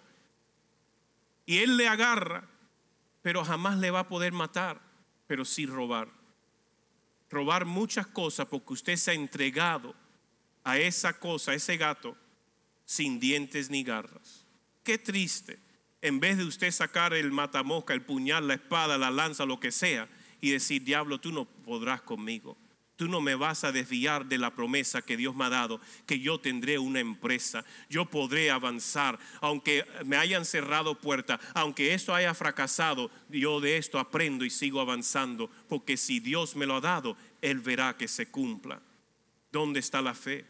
[1.49, 2.47] y él le agarra,
[3.23, 4.79] pero jamás le va a poder matar,
[5.25, 6.07] pero sí robar.
[7.27, 9.95] Robar muchas cosas porque usted se ha entregado
[10.63, 12.15] a esa cosa, a ese gato,
[12.85, 14.45] sin dientes ni garras.
[14.83, 15.57] Qué triste.
[16.03, 19.71] En vez de usted sacar el matamosca, el puñal, la espada, la lanza, lo que
[19.71, 20.07] sea,
[20.41, 22.59] y decir, diablo, tú no podrás conmigo
[22.99, 26.19] tú no me vas a desviar de la promesa que Dios me ha dado, que
[26.19, 32.33] yo tendré una empresa, yo podré avanzar, aunque me hayan cerrado puertas, aunque esto haya
[32.33, 37.15] fracasado, yo de esto aprendo y sigo avanzando, porque si Dios me lo ha dado,
[37.41, 38.81] Él verá que se cumpla.
[39.49, 40.45] ¿Dónde está la fe?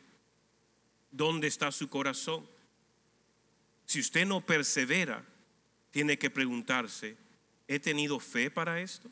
[1.11, 2.49] ¿Dónde está su corazón?
[3.85, 5.23] Si usted no persevera,
[5.91, 7.15] tiene que preguntarse,
[7.67, 9.07] ¿he tenido fe para esto?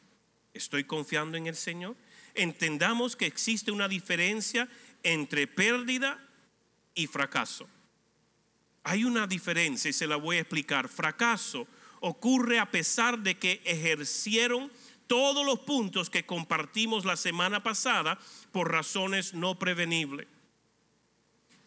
[0.55, 1.95] ¿Estoy confiando en el Señor?
[2.38, 4.69] Entendamos que existe una diferencia
[5.03, 6.23] entre pérdida
[6.95, 7.67] y fracaso.
[8.83, 10.88] Hay una diferencia y se la voy a explicar.
[10.88, 11.67] Fracaso
[11.99, 14.71] ocurre a pesar de que ejercieron
[15.07, 18.19] todos los puntos que compartimos la semana pasada
[18.51, 20.27] por razones no prevenibles.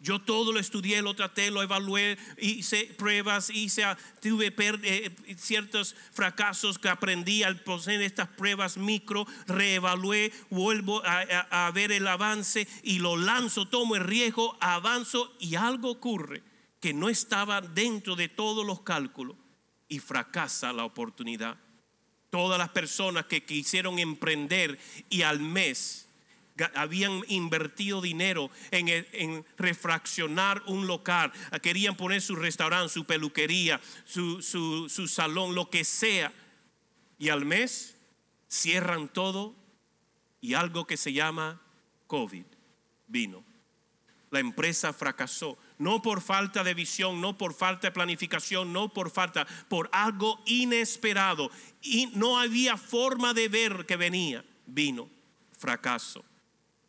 [0.02, 3.84] Yo todo lo estudié, lo traté, lo evalué, hice pruebas, hice,
[4.22, 11.70] tuve eh, ciertos fracasos que aprendí al poseer estas pruebas micro, reevalué, vuelvo a, a
[11.72, 16.42] ver el avance y lo lanzo, tomo el riesgo, avanzo y algo ocurre
[16.80, 19.36] que no estaba dentro de todos los cálculos
[19.86, 21.58] y fracasa la oportunidad.
[22.30, 24.78] Todas las personas que quisieron emprender
[25.10, 26.09] y al mes
[26.74, 31.32] habían invertido dinero en, refraccionar un local,
[31.62, 36.32] querían poner su restaurante, su peluquería, su, su salón, lo que sea.
[37.18, 37.96] Y al mes
[38.48, 39.54] cierran todo
[40.40, 41.60] y algo que se llama
[42.06, 42.44] COVID
[43.06, 43.44] vino.
[44.30, 49.10] La empresa fracasó, no por falta de visión, no por falta de planificación, no por
[49.10, 51.50] falta, por algo inesperado.
[51.82, 55.10] Y no había forma de ver que venía, vino
[55.58, 56.24] fracaso.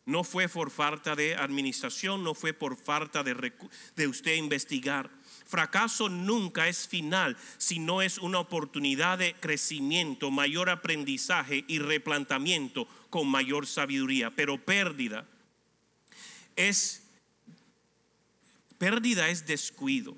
[0.04, 3.52] No fue por falta de administración, no fue por falta de,
[3.94, 5.10] de usted investigar.
[5.46, 13.28] Fracaso nunca es final, sino es una oportunidad de crecimiento, mayor aprendizaje y replantamiento con
[13.28, 14.34] mayor sabiduría.
[14.34, 15.26] Pero pérdida
[16.56, 17.02] es
[18.78, 20.16] pérdida es descuido,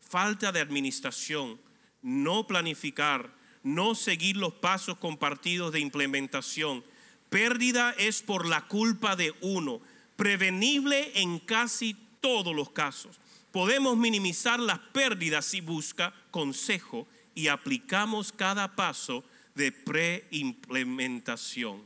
[0.00, 1.60] falta de administración,
[2.00, 6.82] no planificar, no seguir los pasos compartidos de implementación
[7.30, 9.80] Pérdida es por la culpa de uno,
[10.16, 13.18] prevenible en casi todos los casos.
[13.52, 19.24] Podemos minimizar las pérdidas si busca consejo y aplicamos cada paso
[19.54, 21.82] de preimplementación.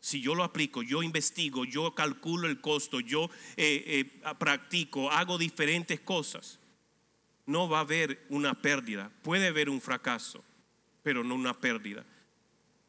[0.00, 4.04] Si yo lo aplico, yo investigo, yo calculo el costo, yo eh, eh,
[4.38, 6.58] practico, hago diferentes cosas,
[7.46, 9.10] no va a haber una pérdida.
[9.22, 10.44] Puede haber un fracaso,
[11.02, 12.04] pero no una pérdida.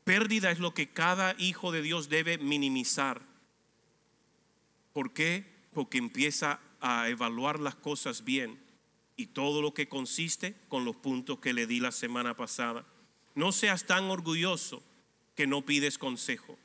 [0.10, 3.22] Pérdida es lo que cada hijo de Dios debe minimizar.
[4.92, 5.46] ¿Por qué?
[5.72, 8.60] Porque empieza a evaluar las cosas bien
[9.18, 12.88] y todo lo que consiste con los puntos que le di la semana pasada.
[13.36, 14.82] No seas tan orgulloso
[15.36, 16.58] que no pides consejo.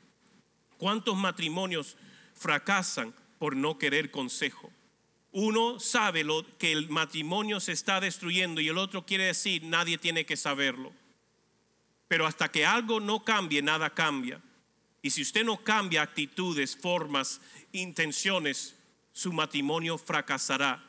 [0.79, 1.97] ¿Cuántos matrimonios
[2.33, 4.71] fracasan por no querer consejo?
[5.31, 9.99] Uno sabe lo que el matrimonio se está destruyendo y el otro quiere decir nadie
[9.99, 10.93] tiene que saberlo.
[12.07, 14.41] Pero hasta que algo no cambie, nada cambia.
[15.01, 17.41] Y si usted no cambia actitudes, formas,
[17.71, 18.75] intenciones,
[19.11, 20.83] su matrimonio fracasará.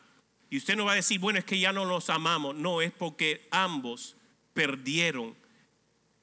[0.50, 2.54] Y usted no va a decir, bueno, es que ya no nos amamos.
[2.54, 4.16] No, es porque ambos
[4.54, 5.36] perdieron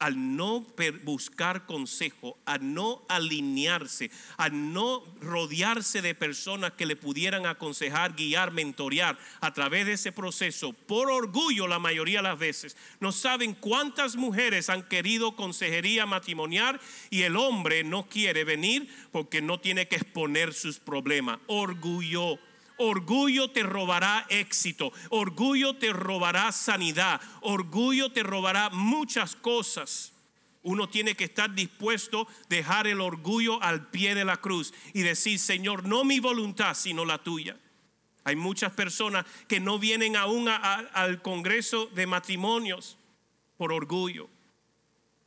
[0.04, 0.66] al no
[1.06, 8.52] buscar consejo, a no alinearse, a no rodearse de personas que le pudieran aconsejar, guiar,
[8.52, 13.54] mentorear a través de ese proceso, por orgullo la mayoría de las veces, no saben
[13.54, 19.88] cuántas mujeres han querido consejería matrimonial y el hombre no quiere venir porque no tiene
[19.88, 21.40] que exponer sus problemas.
[21.48, 22.40] Orgullo
[22.78, 30.14] Orgullo te robará éxito, orgullo te robará sanidad, orgullo te robará muchas cosas.
[30.64, 35.02] Uno tiene que estar dispuesto a dejar el orgullo al pie de la cruz y
[35.02, 37.58] decir, Señor, no mi voluntad, sino la tuya.
[38.24, 42.98] Hay muchas personas que no vienen aún al Congreso de Matrimonios
[43.58, 44.30] por orgullo.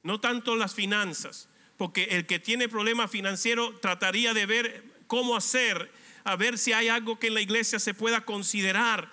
[0.03, 5.91] No tanto las finanzas, porque el que tiene problemas financieros trataría de ver cómo hacer
[6.27, 9.13] a ver si hay algo que en la iglesia se pueda considerar.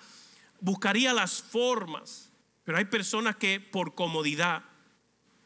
[0.60, 2.32] Buscaría las formas.
[2.64, 4.64] Pero hay personas que por comodidad,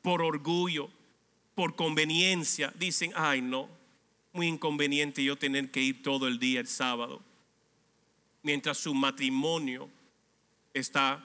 [0.01, 0.89] por orgullo,
[1.55, 3.69] por conveniencia, dicen, ay no,
[4.33, 7.23] muy inconveniente yo tener que ir todo el día el sábado.
[8.43, 9.91] Mientras su matrimonio
[10.73, 11.23] está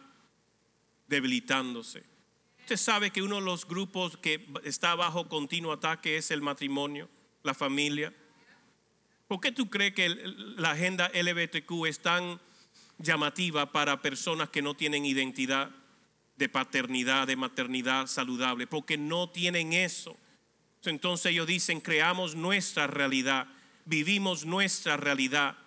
[1.08, 2.04] debilitándose.
[2.60, 7.08] Usted sabe que uno de los grupos que está bajo continuo ataque es el matrimonio,
[7.44, 8.14] la familia.
[9.34, 12.40] ¿Por qué tú crees que la agenda LBTQ es tan
[13.00, 15.72] llamativa para personas que no tienen identidad
[16.36, 18.68] de paternidad, de maternidad saludable?
[18.68, 20.16] Porque no tienen eso.
[20.84, 23.48] Entonces ellos dicen, creamos nuestra realidad,
[23.86, 25.58] vivimos nuestra realidad.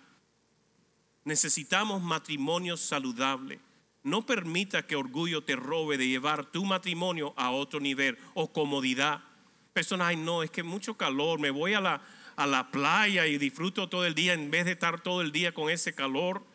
[1.25, 3.59] Necesitamos matrimonio saludable.
[4.01, 9.25] No permita que orgullo te robe de llevar tu matrimonio a otro nivel o comodidad.
[9.73, 12.01] Personas, ay no, es que mucho calor, me voy a la,
[12.37, 15.53] a la playa y disfruto todo el día en vez de estar todo el día
[15.53, 16.45] con ese calor.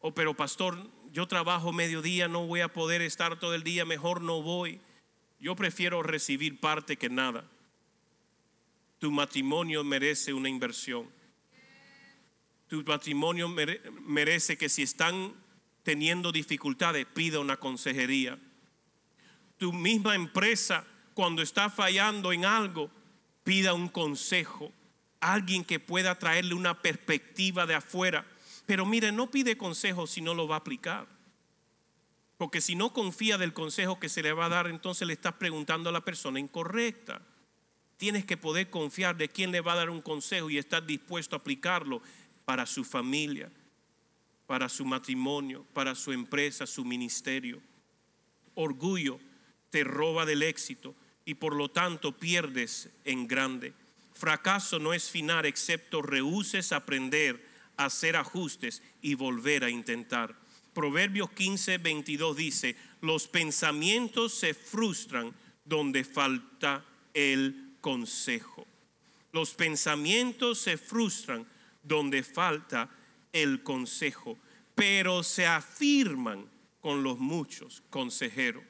[0.00, 0.78] Oh, pero pastor,
[1.12, 4.80] yo trabajo mediodía, no voy a poder estar todo el día, mejor no voy.
[5.40, 7.44] Yo prefiero recibir parte que nada.
[9.00, 11.10] Tu matrimonio merece una inversión.
[12.68, 15.34] Tu matrimonio merece que si están
[15.82, 18.38] teniendo dificultades, pida una consejería.
[19.56, 22.88] Tu misma empresa, cuando está fallando en algo,
[23.42, 24.72] pida un consejo.
[25.20, 28.24] Alguien que pueda traerle una perspectiva de afuera.
[28.66, 31.06] Pero mire, no pide consejo si no lo va a aplicar.
[32.36, 35.34] Porque si no confía del consejo que se le va a dar, entonces le estás
[35.34, 37.20] preguntando a la persona incorrecta.
[37.96, 41.34] Tienes que poder confiar de quién le va a dar un consejo y estar dispuesto
[41.34, 42.00] a aplicarlo
[42.44, 43.50] para su familia,
[44.46, 47.60] para su matrimonio, para su empresa, su ministerio.
[48.54, 49.18] Orgullo
[49.70, 50.94] te roba del éxito
[51.24, 53.74] y por lo tanto pierdes en grande.
[54.18, 57.46] Fracaso no es final excepto rehuses aprender,
[57.76, 60.34] hacer ajustes y volver a intentar.
[60.74, 65.32] Proverbios 15, 22 dice, los pensamientos se frustran
[65.64, 68.66] donde falta el consejo.
[69.30, 71.46] Los pensamientos se frustran
[71.84, 72.90] donde falta
[73.32, 74.36] el consejo,
[74.74, 76.44] pero se afirman
[76.80, 78.64] con los muchos consejeros.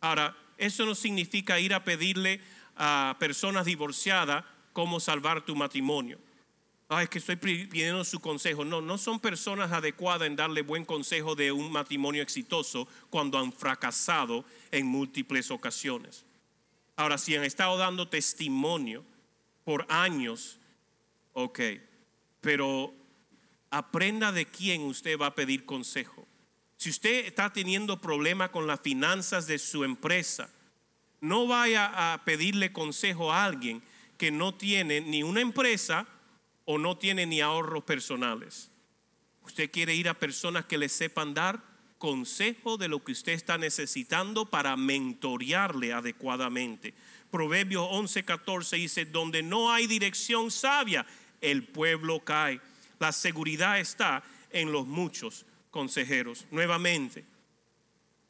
[0.00, 2.40] Ahora, eso no significa ir a pedirle
[2.76, 4.44] a personas divorciadas
[4.76, 6.18] cómo salvar tu matrimonio.
[6.90, 8.62] Ay, es que estoy pidiendo su consejo.
[8.62, 13.54] No, no son personas adecuadas en darle buen consejo de un matrimonio exitoso cuando han
[13.54, 16.26] fracasado en múltiples ocasiones.
[16.94, 19.02] Ahora, si han estado dando testimonio
[19.64, 20.58] por años,
[21.32, 21.58] ok,
[22.42, 22.92] pero
[23.70, 26.28] aprenda de quién usted va a pedir consejo.
[26.76, 30.50] Si usted está teniendo problema con las finanzas de su empresa,
[31.22, 33.82] no vaya a pedirle consejo a alguien
[34.16, 36.06] que no tiene ni una empresa
[36.64, 38.70] o no tiene ni ahorros personales.
[39.42, 41.62] Usted quiere ir a personas que le sepan dar
[41.98, 46.94] consejo de lo que usted está necesitando para mentorearle adecuadamente.
[47.30, 51.06] Proverbios 11:14 dice, donde no hay dirección sabia,
[51.40, 52.60] el pueblo cae.
[52.98, 56.46] La seguridad está en los muchos consejeros.
[56.50, 57.24] Nuevamente,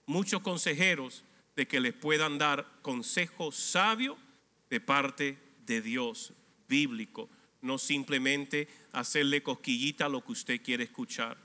[0.06, 1.24] muchos consejeros
[1.54, 4.18] de que les puedan dar consejo sabio
[4.68, 6.32] de parte de Dios,
[6.68, 7.28] bíblico,
[7.62, 11.36] no simplemente hacerle cosquillita a lo que usted quiere escuchar.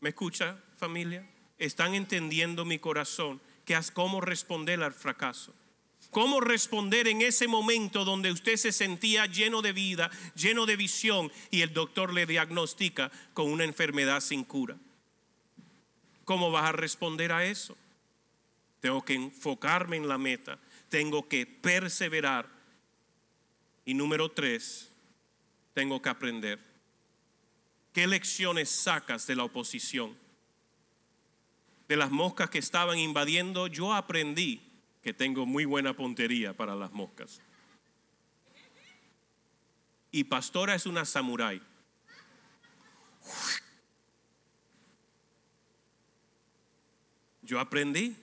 [0.00, 1.28] ¿Me escucha familia?
[1.58, 3.40] ¿Están entendiendo mi corazón?
[3.64, 5.52] Que es cómo responder al fracaso.
[6.10, 11.30] ¿Cómo responder en ese momento donde usted se sentía lleno de vida, lleno de visión
[11.50, 14.76] y el doctor le diagnostica con una enfermedad sin cura?
[16.24, 17.76] ¿Cómo vas a responder a eso?
[18.80, 20.58] Tengo que enfocarme en la meta,
[20.88, 22.57] tengo que perseverar.
[23.88, 24.92] Y número tres,
[25.72, 26.58] tengo que aprender.
[27.94, 30.14] ¿Qué lecciones sacas de la oposición?
[31.88, 34.60] De las moscas que estaban invadiendo, yo aprendí
[35.02, 37.40] que tengo muy buena puntería para las moscas.
[40.10, 41.62] Y pastora es una samurái.
[47.40, 48.14] Yo aprendí.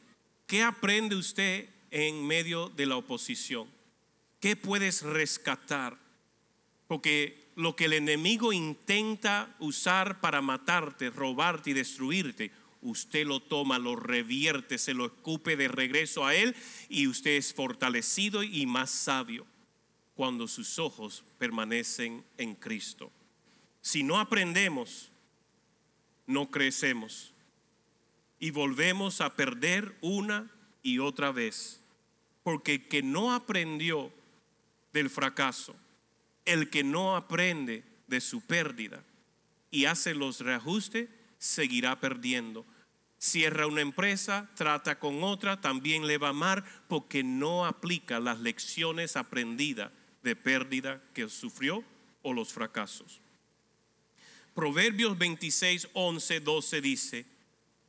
[0.45, 3.74] ¿Qué aprende usted en medio de la oposición?
[4.45, 5.97] ¿Qué puedes rescatar?
[6.87, 12.51] Porque lo que el enemigo intenta usar para matarte, robarte y destruirte,
[12.83, 16.55] usted lo toma, lo revierte, se lo escupe de regreso a Él
[16.89, 19.47] y usted es fortalecido y más sabio
[20.13, 23.11] cuando sus ojos permanecen en Cristo.
[23.81, 25.09] Si no aprendemos,
[26.27, 27.33] no crecemos
[28.39, 30.51] y volvemos a perder una
[30.83, 31.81] y otra vez.
[32.43, 34.13] Porque el que no aprendió
[34.95, 35.75] del fracaso,
[36.45, 39.03] el que no aprende de su pérdida
[39.69, 42.65] y hace los reajustes, seguirá perdiendo
[43.17, 49.17] cierra una empresa, trata con otra, también le va mal porque no aplica las lecciones
[49.17, 49.91] aprendidas
[50.23, 51.83] de pérdida que sufrió
[52.21, 53.19] o los fracasos.
[54.53, 57.25] Proverbios 26, 11, 12 dice,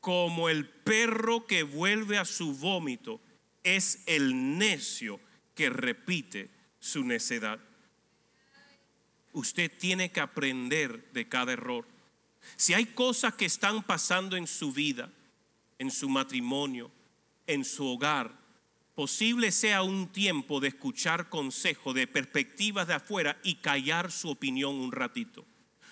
[0.01, 3.21] como el perro que vuelve a su vómito
[3.63, 5.21] es el necio
[5.55, 6.56] que repite
[6.87, 7.59] su necedad.
[9.33, 11.87] Usted tiene que aprender de cada error.
[12.57, 15.11] Si hay cosas que están pasando en su vida,
[15.79, 16.91] en su matrimonio,
[17.47, 18.33] en su hogar,
[18.95, 24.77] posible sea un tiempo de escuchar consejo de perspectivas de afuera y callar su opinión
[24.77, 25.45] un ratito.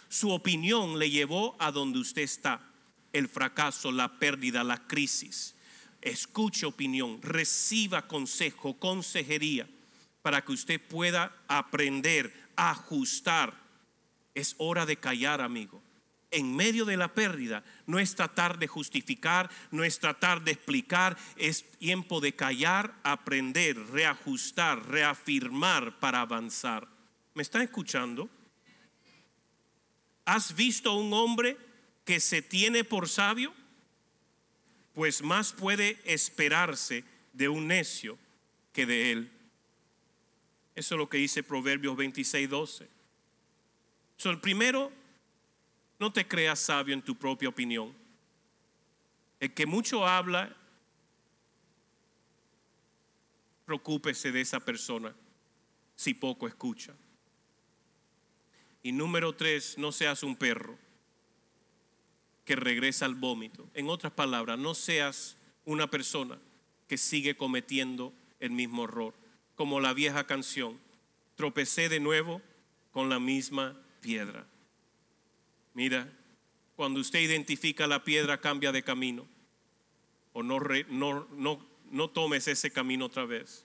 [0.08, 2.72] Su opinión le llevó a donde usted está,
[3.12, 5.54] el fracaso, la pérdida, la crisis.
[6.00, 9.68] Escuche opinión, reciba consejo, consejería,
[10.24, 13.54] para que usted pueda aprender, ajustar.
[14.34, 15.84] Es hora de callar, amigo
[16.34, 21.16] en medio de la pérdida no es tratar de justificar, no es tratar de explicar,
[21.36, 26.88] es tiempo de callar, aprender, reajustar, reafirmar para avanzar.
[27.34, 28.28] ¿Me están escuchando?
[30.24, 31.56] ¿Has visto a un hombre
[32.04, 33.54] que se tiene por sabio?
[34.92, 38.18] Pues más puede esperarse de un necio
[38.72, 39.33] que de él.
[40.74, 42.88] Eso es lo que dice Proverbios 26, 12.
[44.16, 44.90] So, el primero,
[45.98, 47.94] no te creas sabio en tu propia opinión.
[49.40, 50.54] El que mucho habla,
[53.64, 55.14] preocúpese de esa persona
[55.96, 56.94] si poco escucha.
[58.82, 60.76] Y número tres, no seas un perro
[62.44, 63.68] que regresa al vómito.
[63.74, 66.38] En otras palabras, no seas una persona
[66.86, 69.14] que sigue cometiendo el mismo error.
[69.54, 70.78] Como la vieja canción,
[71.36, 72.42] tropecé de nuevo
[72.92, 74.46] con la misma piedra.
[75.74, 76.08] Mira,
[76.76, 79.26] cuando usted identifica la piedra, cambia de camino.
[80.32, 83.64] O no, no, no, no tomes ese camino otra vez.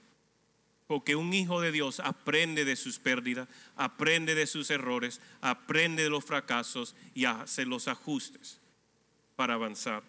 [0.88, 6.10] Porque un hijo de Dios aprende de sus pérdidas, aprende de sus errores, aprende de
[6.10, 8.60] los fracasos y hace los ajustes
[9.36, 10.04] para avanzar.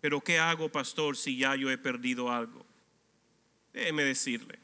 [0.00, 2.64] Pero ¿qué hago, pastor, si ya yo he perdido algo?
[3.74, 4.58] Déjeme decirle,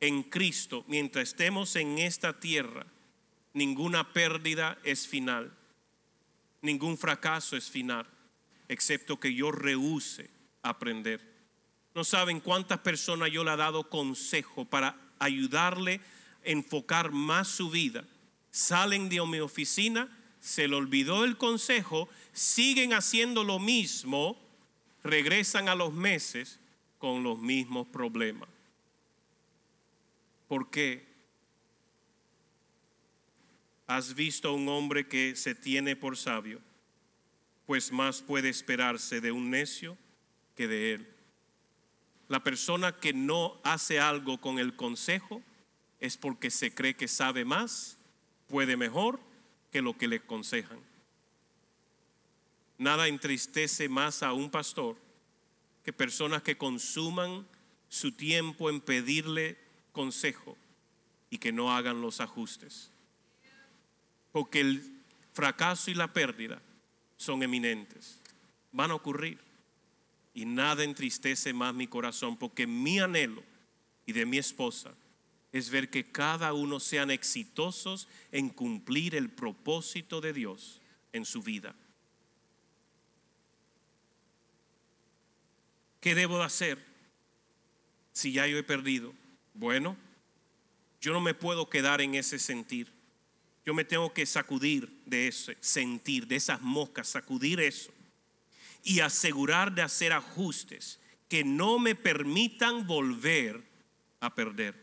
[0.00, 2.86] en Cristo, mientras estemos en esta tierra,
[3.52, 5.52] ninguna pérdida es final,
[6.62, 8.06] ningún fracaso es final,
[8.68, 10.30] excepto que yo rehúse
[10.62, 11.20] aprender.
[11.94, 16.00] No saben cuántas personas yo le he dado consejo para ayudarle a
[16.50, 18.04] enfocar más su vida.
[18.50, 24.38] Salen de mi oficina, se le olvidó el consejo, siguen haciendo lo mismo,
[25.02, 26.60] regresan a los meses
[26.98, 28.48] con los mismos problemas.
[30.48, 31.06] ¿Por qué?
[33.86, 36.60] ¿Has visto a un hombre que se tiene por sabio?
[37.66, 39.96] Pues más puede esperarse de un necio
[40.56, 41.08] que de él.
[42.28, 45.42] La persona que no hace algo con el consejo
[46.00, 47.98] es porque se cree que sabe más,
[48.46, 49.20] puede mejor
[49.70, 50.80] que lo que le aconsejan.
[52.78, 54.96] Nada entristece más a un pastor
[55.84, 57.46] que personas que consuman
[57.88, 59.58] su tiempo en pedirle
[59.92, 60.56] consejo
[61.30, 62.90] y que no hagan los ajustes.
[64.32, 66.60] Porque el fracaso y la pérdida
[67.16, 68.18] son eminentes,
[68.72, 69.38] van a ocurrir.
[70.34, 73.42] Y nada entristece más mi corazón porque mi anhelo
[74.06, 74.94] y de mi esposa
[75.52, 80.80] es ver que cada uno sean exitosos en cumplir el propósito de Dios
[81.12, 81.74] en su vida.
[86.00, 86.84] ¿Qué debo de hacer
[88.12, 89.12] si ya yo he perdido?
[89.58, 89.96] Bueno,
[91.00, 92.92] yo no me puedo quedar en ese sentir.
[93.66, 97.90] Yo me tengo que sacudir de ese sentir, de esas moscas, sacudir eso
[98.84, 103.60] y asegurar de hacer ajustes que no me permitan volver
[104.20, 104.76] a perder.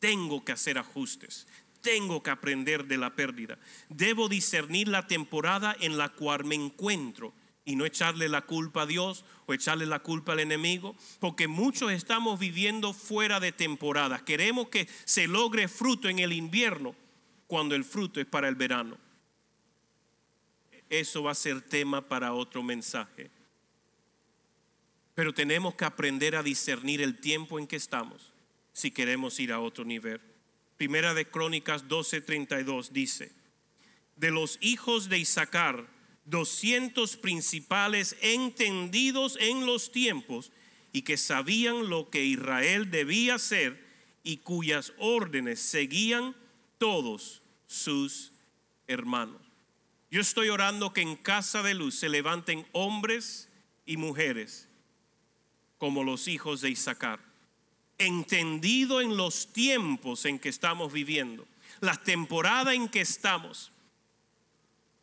[0.00, 1.46] Tengo que hacer ajustes.
[1.80, 3.58] Tengo que aprender de la pérdida.
[3.88, 7.32] Debo discernir la temporada en la cual me encuentro
[7.64, 11.92] y no echarle la culpa a Dios o echarle la culpa al enemigo, porque muchos
[11.92, 14.24] estamos viviendo fuera de temporada.
[14.24, 16.94] Queremos que se logre fruto en el invierno
[17.46, 18.98] cuando el fruto es para el verano
[21.00, 23.30] eso va a ser tema para otro mensaje.
[25.14, 28.32] Pero tenemos que aprender a discernir el tiempo en que estamos
[28.72, 30.20] si queremos ir a otro nivel.
[30.76, 33.32] Primera de Crónicas 12:32 dice,
[34.16, 35.86] de los hijos de Isaacar,
[36.26, 40.50] 200 principales entendidos en los tiempos
[40.92, 43.84] y que sabían lo que Israel debía hacer
[44.22, 46.34] y cuyas órdenes seguían
[46.78, 48.32] todos sus
[48.86, 49.40] hermanos.
[50.10, 53.48] Yo estoy orando que en casa de luz se levanten hombres
[53.84, 54.68] y mujeres
[55.78, 57.20] como los hijos de Isaacar,
[57.98, 61.46] entendido en los tiempos en que estamos viviendo,
[61.80, 63.72] la temporada en que estamos,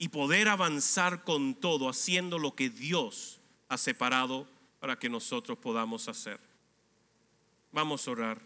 [0.02, 3.40] y poder avanzar con todo, haciendo lo que Dios
[3.70, 4.48] ha separado
[4.80, 6.40] para que nosotros podamos hacer.
[7.72, 8.42] Vamos a orar.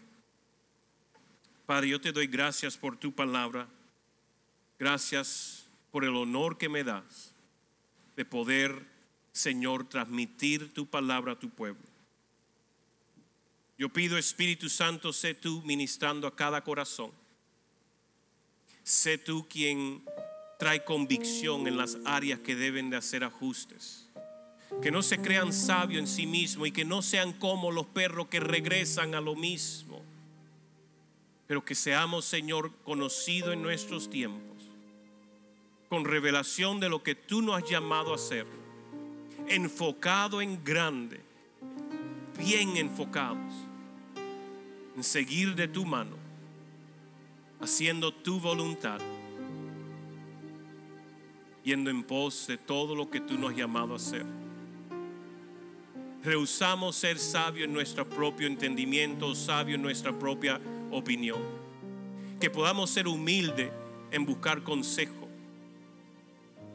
[1.64, 3.66] Padre, yo te doy gracias por tu palabra.
[4.78, 7.32] Gracias por el honor que me das
[8.16, 8.86] de poder,
[9.32, 11.88] Señor, transmitir tu palabra a tu pueblo.
[13.78, 17.12] Yo pido, Espíritu Santo, sé tú ministrando a cada corazón.
[18.82, 20.04] Sé tú quien
[20.58, 24.08] trae convicción en las áreas que deben de hacer ajustes.
[24.82, 28.28] Que no se crean sabios en sí mismos y que no sean como los perros
[28.28, 30.02] que regresan a lo mismo.
[31.46, 34.56] Pero que seamos, Señor, conocidos en nuestros tiempos
[35.88, 38.46] con revelación de lo que tú nos has llamado a hacer,
[39.48, 41.20] enfocado en grande,
[42.38, 43.52] bien enfocados,
[44.96, 46.16] en seguir de tu mano,
[47.60, 49.00] haciendo tu voluntad,
[51.66, 54.24] yendo en pos de todo lo que tú nos has llamado a hacer.
[56.22, 60.60] Rehusamos ser sabios en nuestro propio entendimiento, sabios en nuestra propia
[60.92, 61.40] opinión.
[62.38, 63.72] Que podamos ser humildes
[64.12, 65.26] en buscar consejo.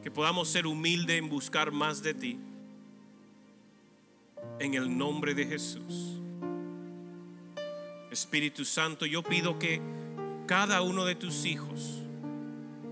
[0.02, 2.38] Que podamos ser humildes en buscar más de ti.
[4.58, 6.18] En el nombre de Jesús.
[8.10, 9.80] Espíritu Santo, yo pido que
[10.46, 12.02] cada uno de tus hijos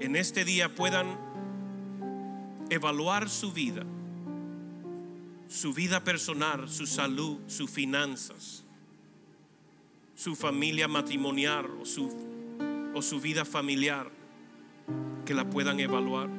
[0.01, 1.30] en este día puedan
[2.71, 3.85] evaluar su vida
[5.51, 8.65] su vida personal, su salud, sus finanzas,
[10.15, 12.09] su familia matrimonial o su,
[12.95, 14.09] o su vida familiar,
[15.27, 16.31] que la puedan evaluar.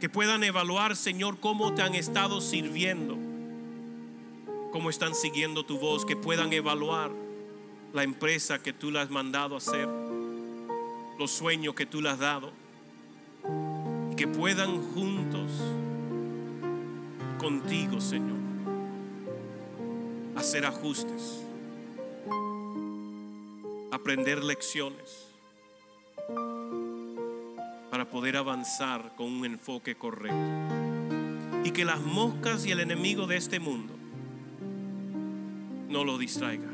[0.00, 3.18] Que puedan evaluar, Señor, cómo te han estado sirviendo,
[4.72, 7.12] cómo están siguiendo tu voz, que puedan evaluar
[7.92, 9.86] la empresa que tú le has mandado hacer,
[11.18, 12.52] los sueños que tú le has dado,
[14.12, 15.50] y que puedan juntos
[17.38, 18.36] contigo, Señor.
[20.36, 21.42] Hacer ajustes.
[23.90, 25.28] Aprender lecciones.
[27.90, 30.36] Para poder avanzar con un enfoque correcto.
[31.64, 33.94] Y que las moscas y el enemigo de este mundo
[35.88, 36.71] no lo distraiga.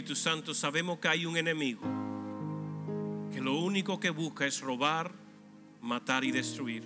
[0.00, 1.82] Espíritu Santo, sabemos que hay un enemigo
[3.30, 5.12] que lo único que busca es robar,
[5.82, 6.84] matar y destruir.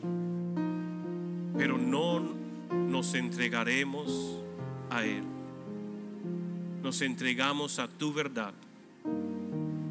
[1.56, 2.18] Pero no
[2.72, 4.42] nos entregaremos
[4.90, 5.22] a Él.
[6.82, 8.52] Nos entregamos a tu verdad.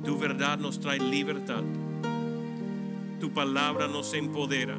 [0.03, 1.63] Tu verdad nos trae libertad.
[3.21, 4.77] Tu palabra nos empodera,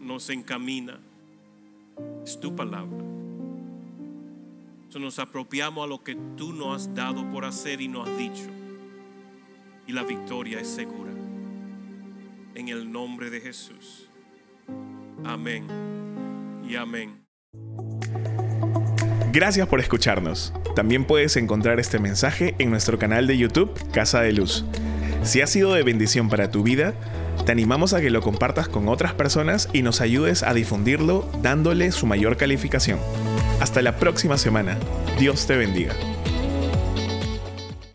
[0.00, 0.98] nos encamina.
[2.24, 3.07] Es tu palabra
[4.96, 8.48] nos apropiamos a lo que tú nos has dado por hacer y nos has dicho.
[9.86, 11.12] Y la victoria es segura.
[12.54, 14.08] En el nombre de Jesús.
[15.24, 15.66] Amén
[16.66, 17.24] y amén.
[19.30, 20.54] Gracias por escucharnos.
[20.74, 24.64] También puedes encontrar este mensaje en nuestro canal de YouTube, Casa de Luz.
[25.22, 26.94] Si ha sido de bendición para tu vida,
[27.44, 31.92] te animamos a que lo compartas con otras personas y nos ayudes a difundirlo dándole
[31.92, 32.98] su mayor calificación.
[33.60, 34.78] Hasta la próxima semana.
[35.18, 35.94] Dios te bendiga.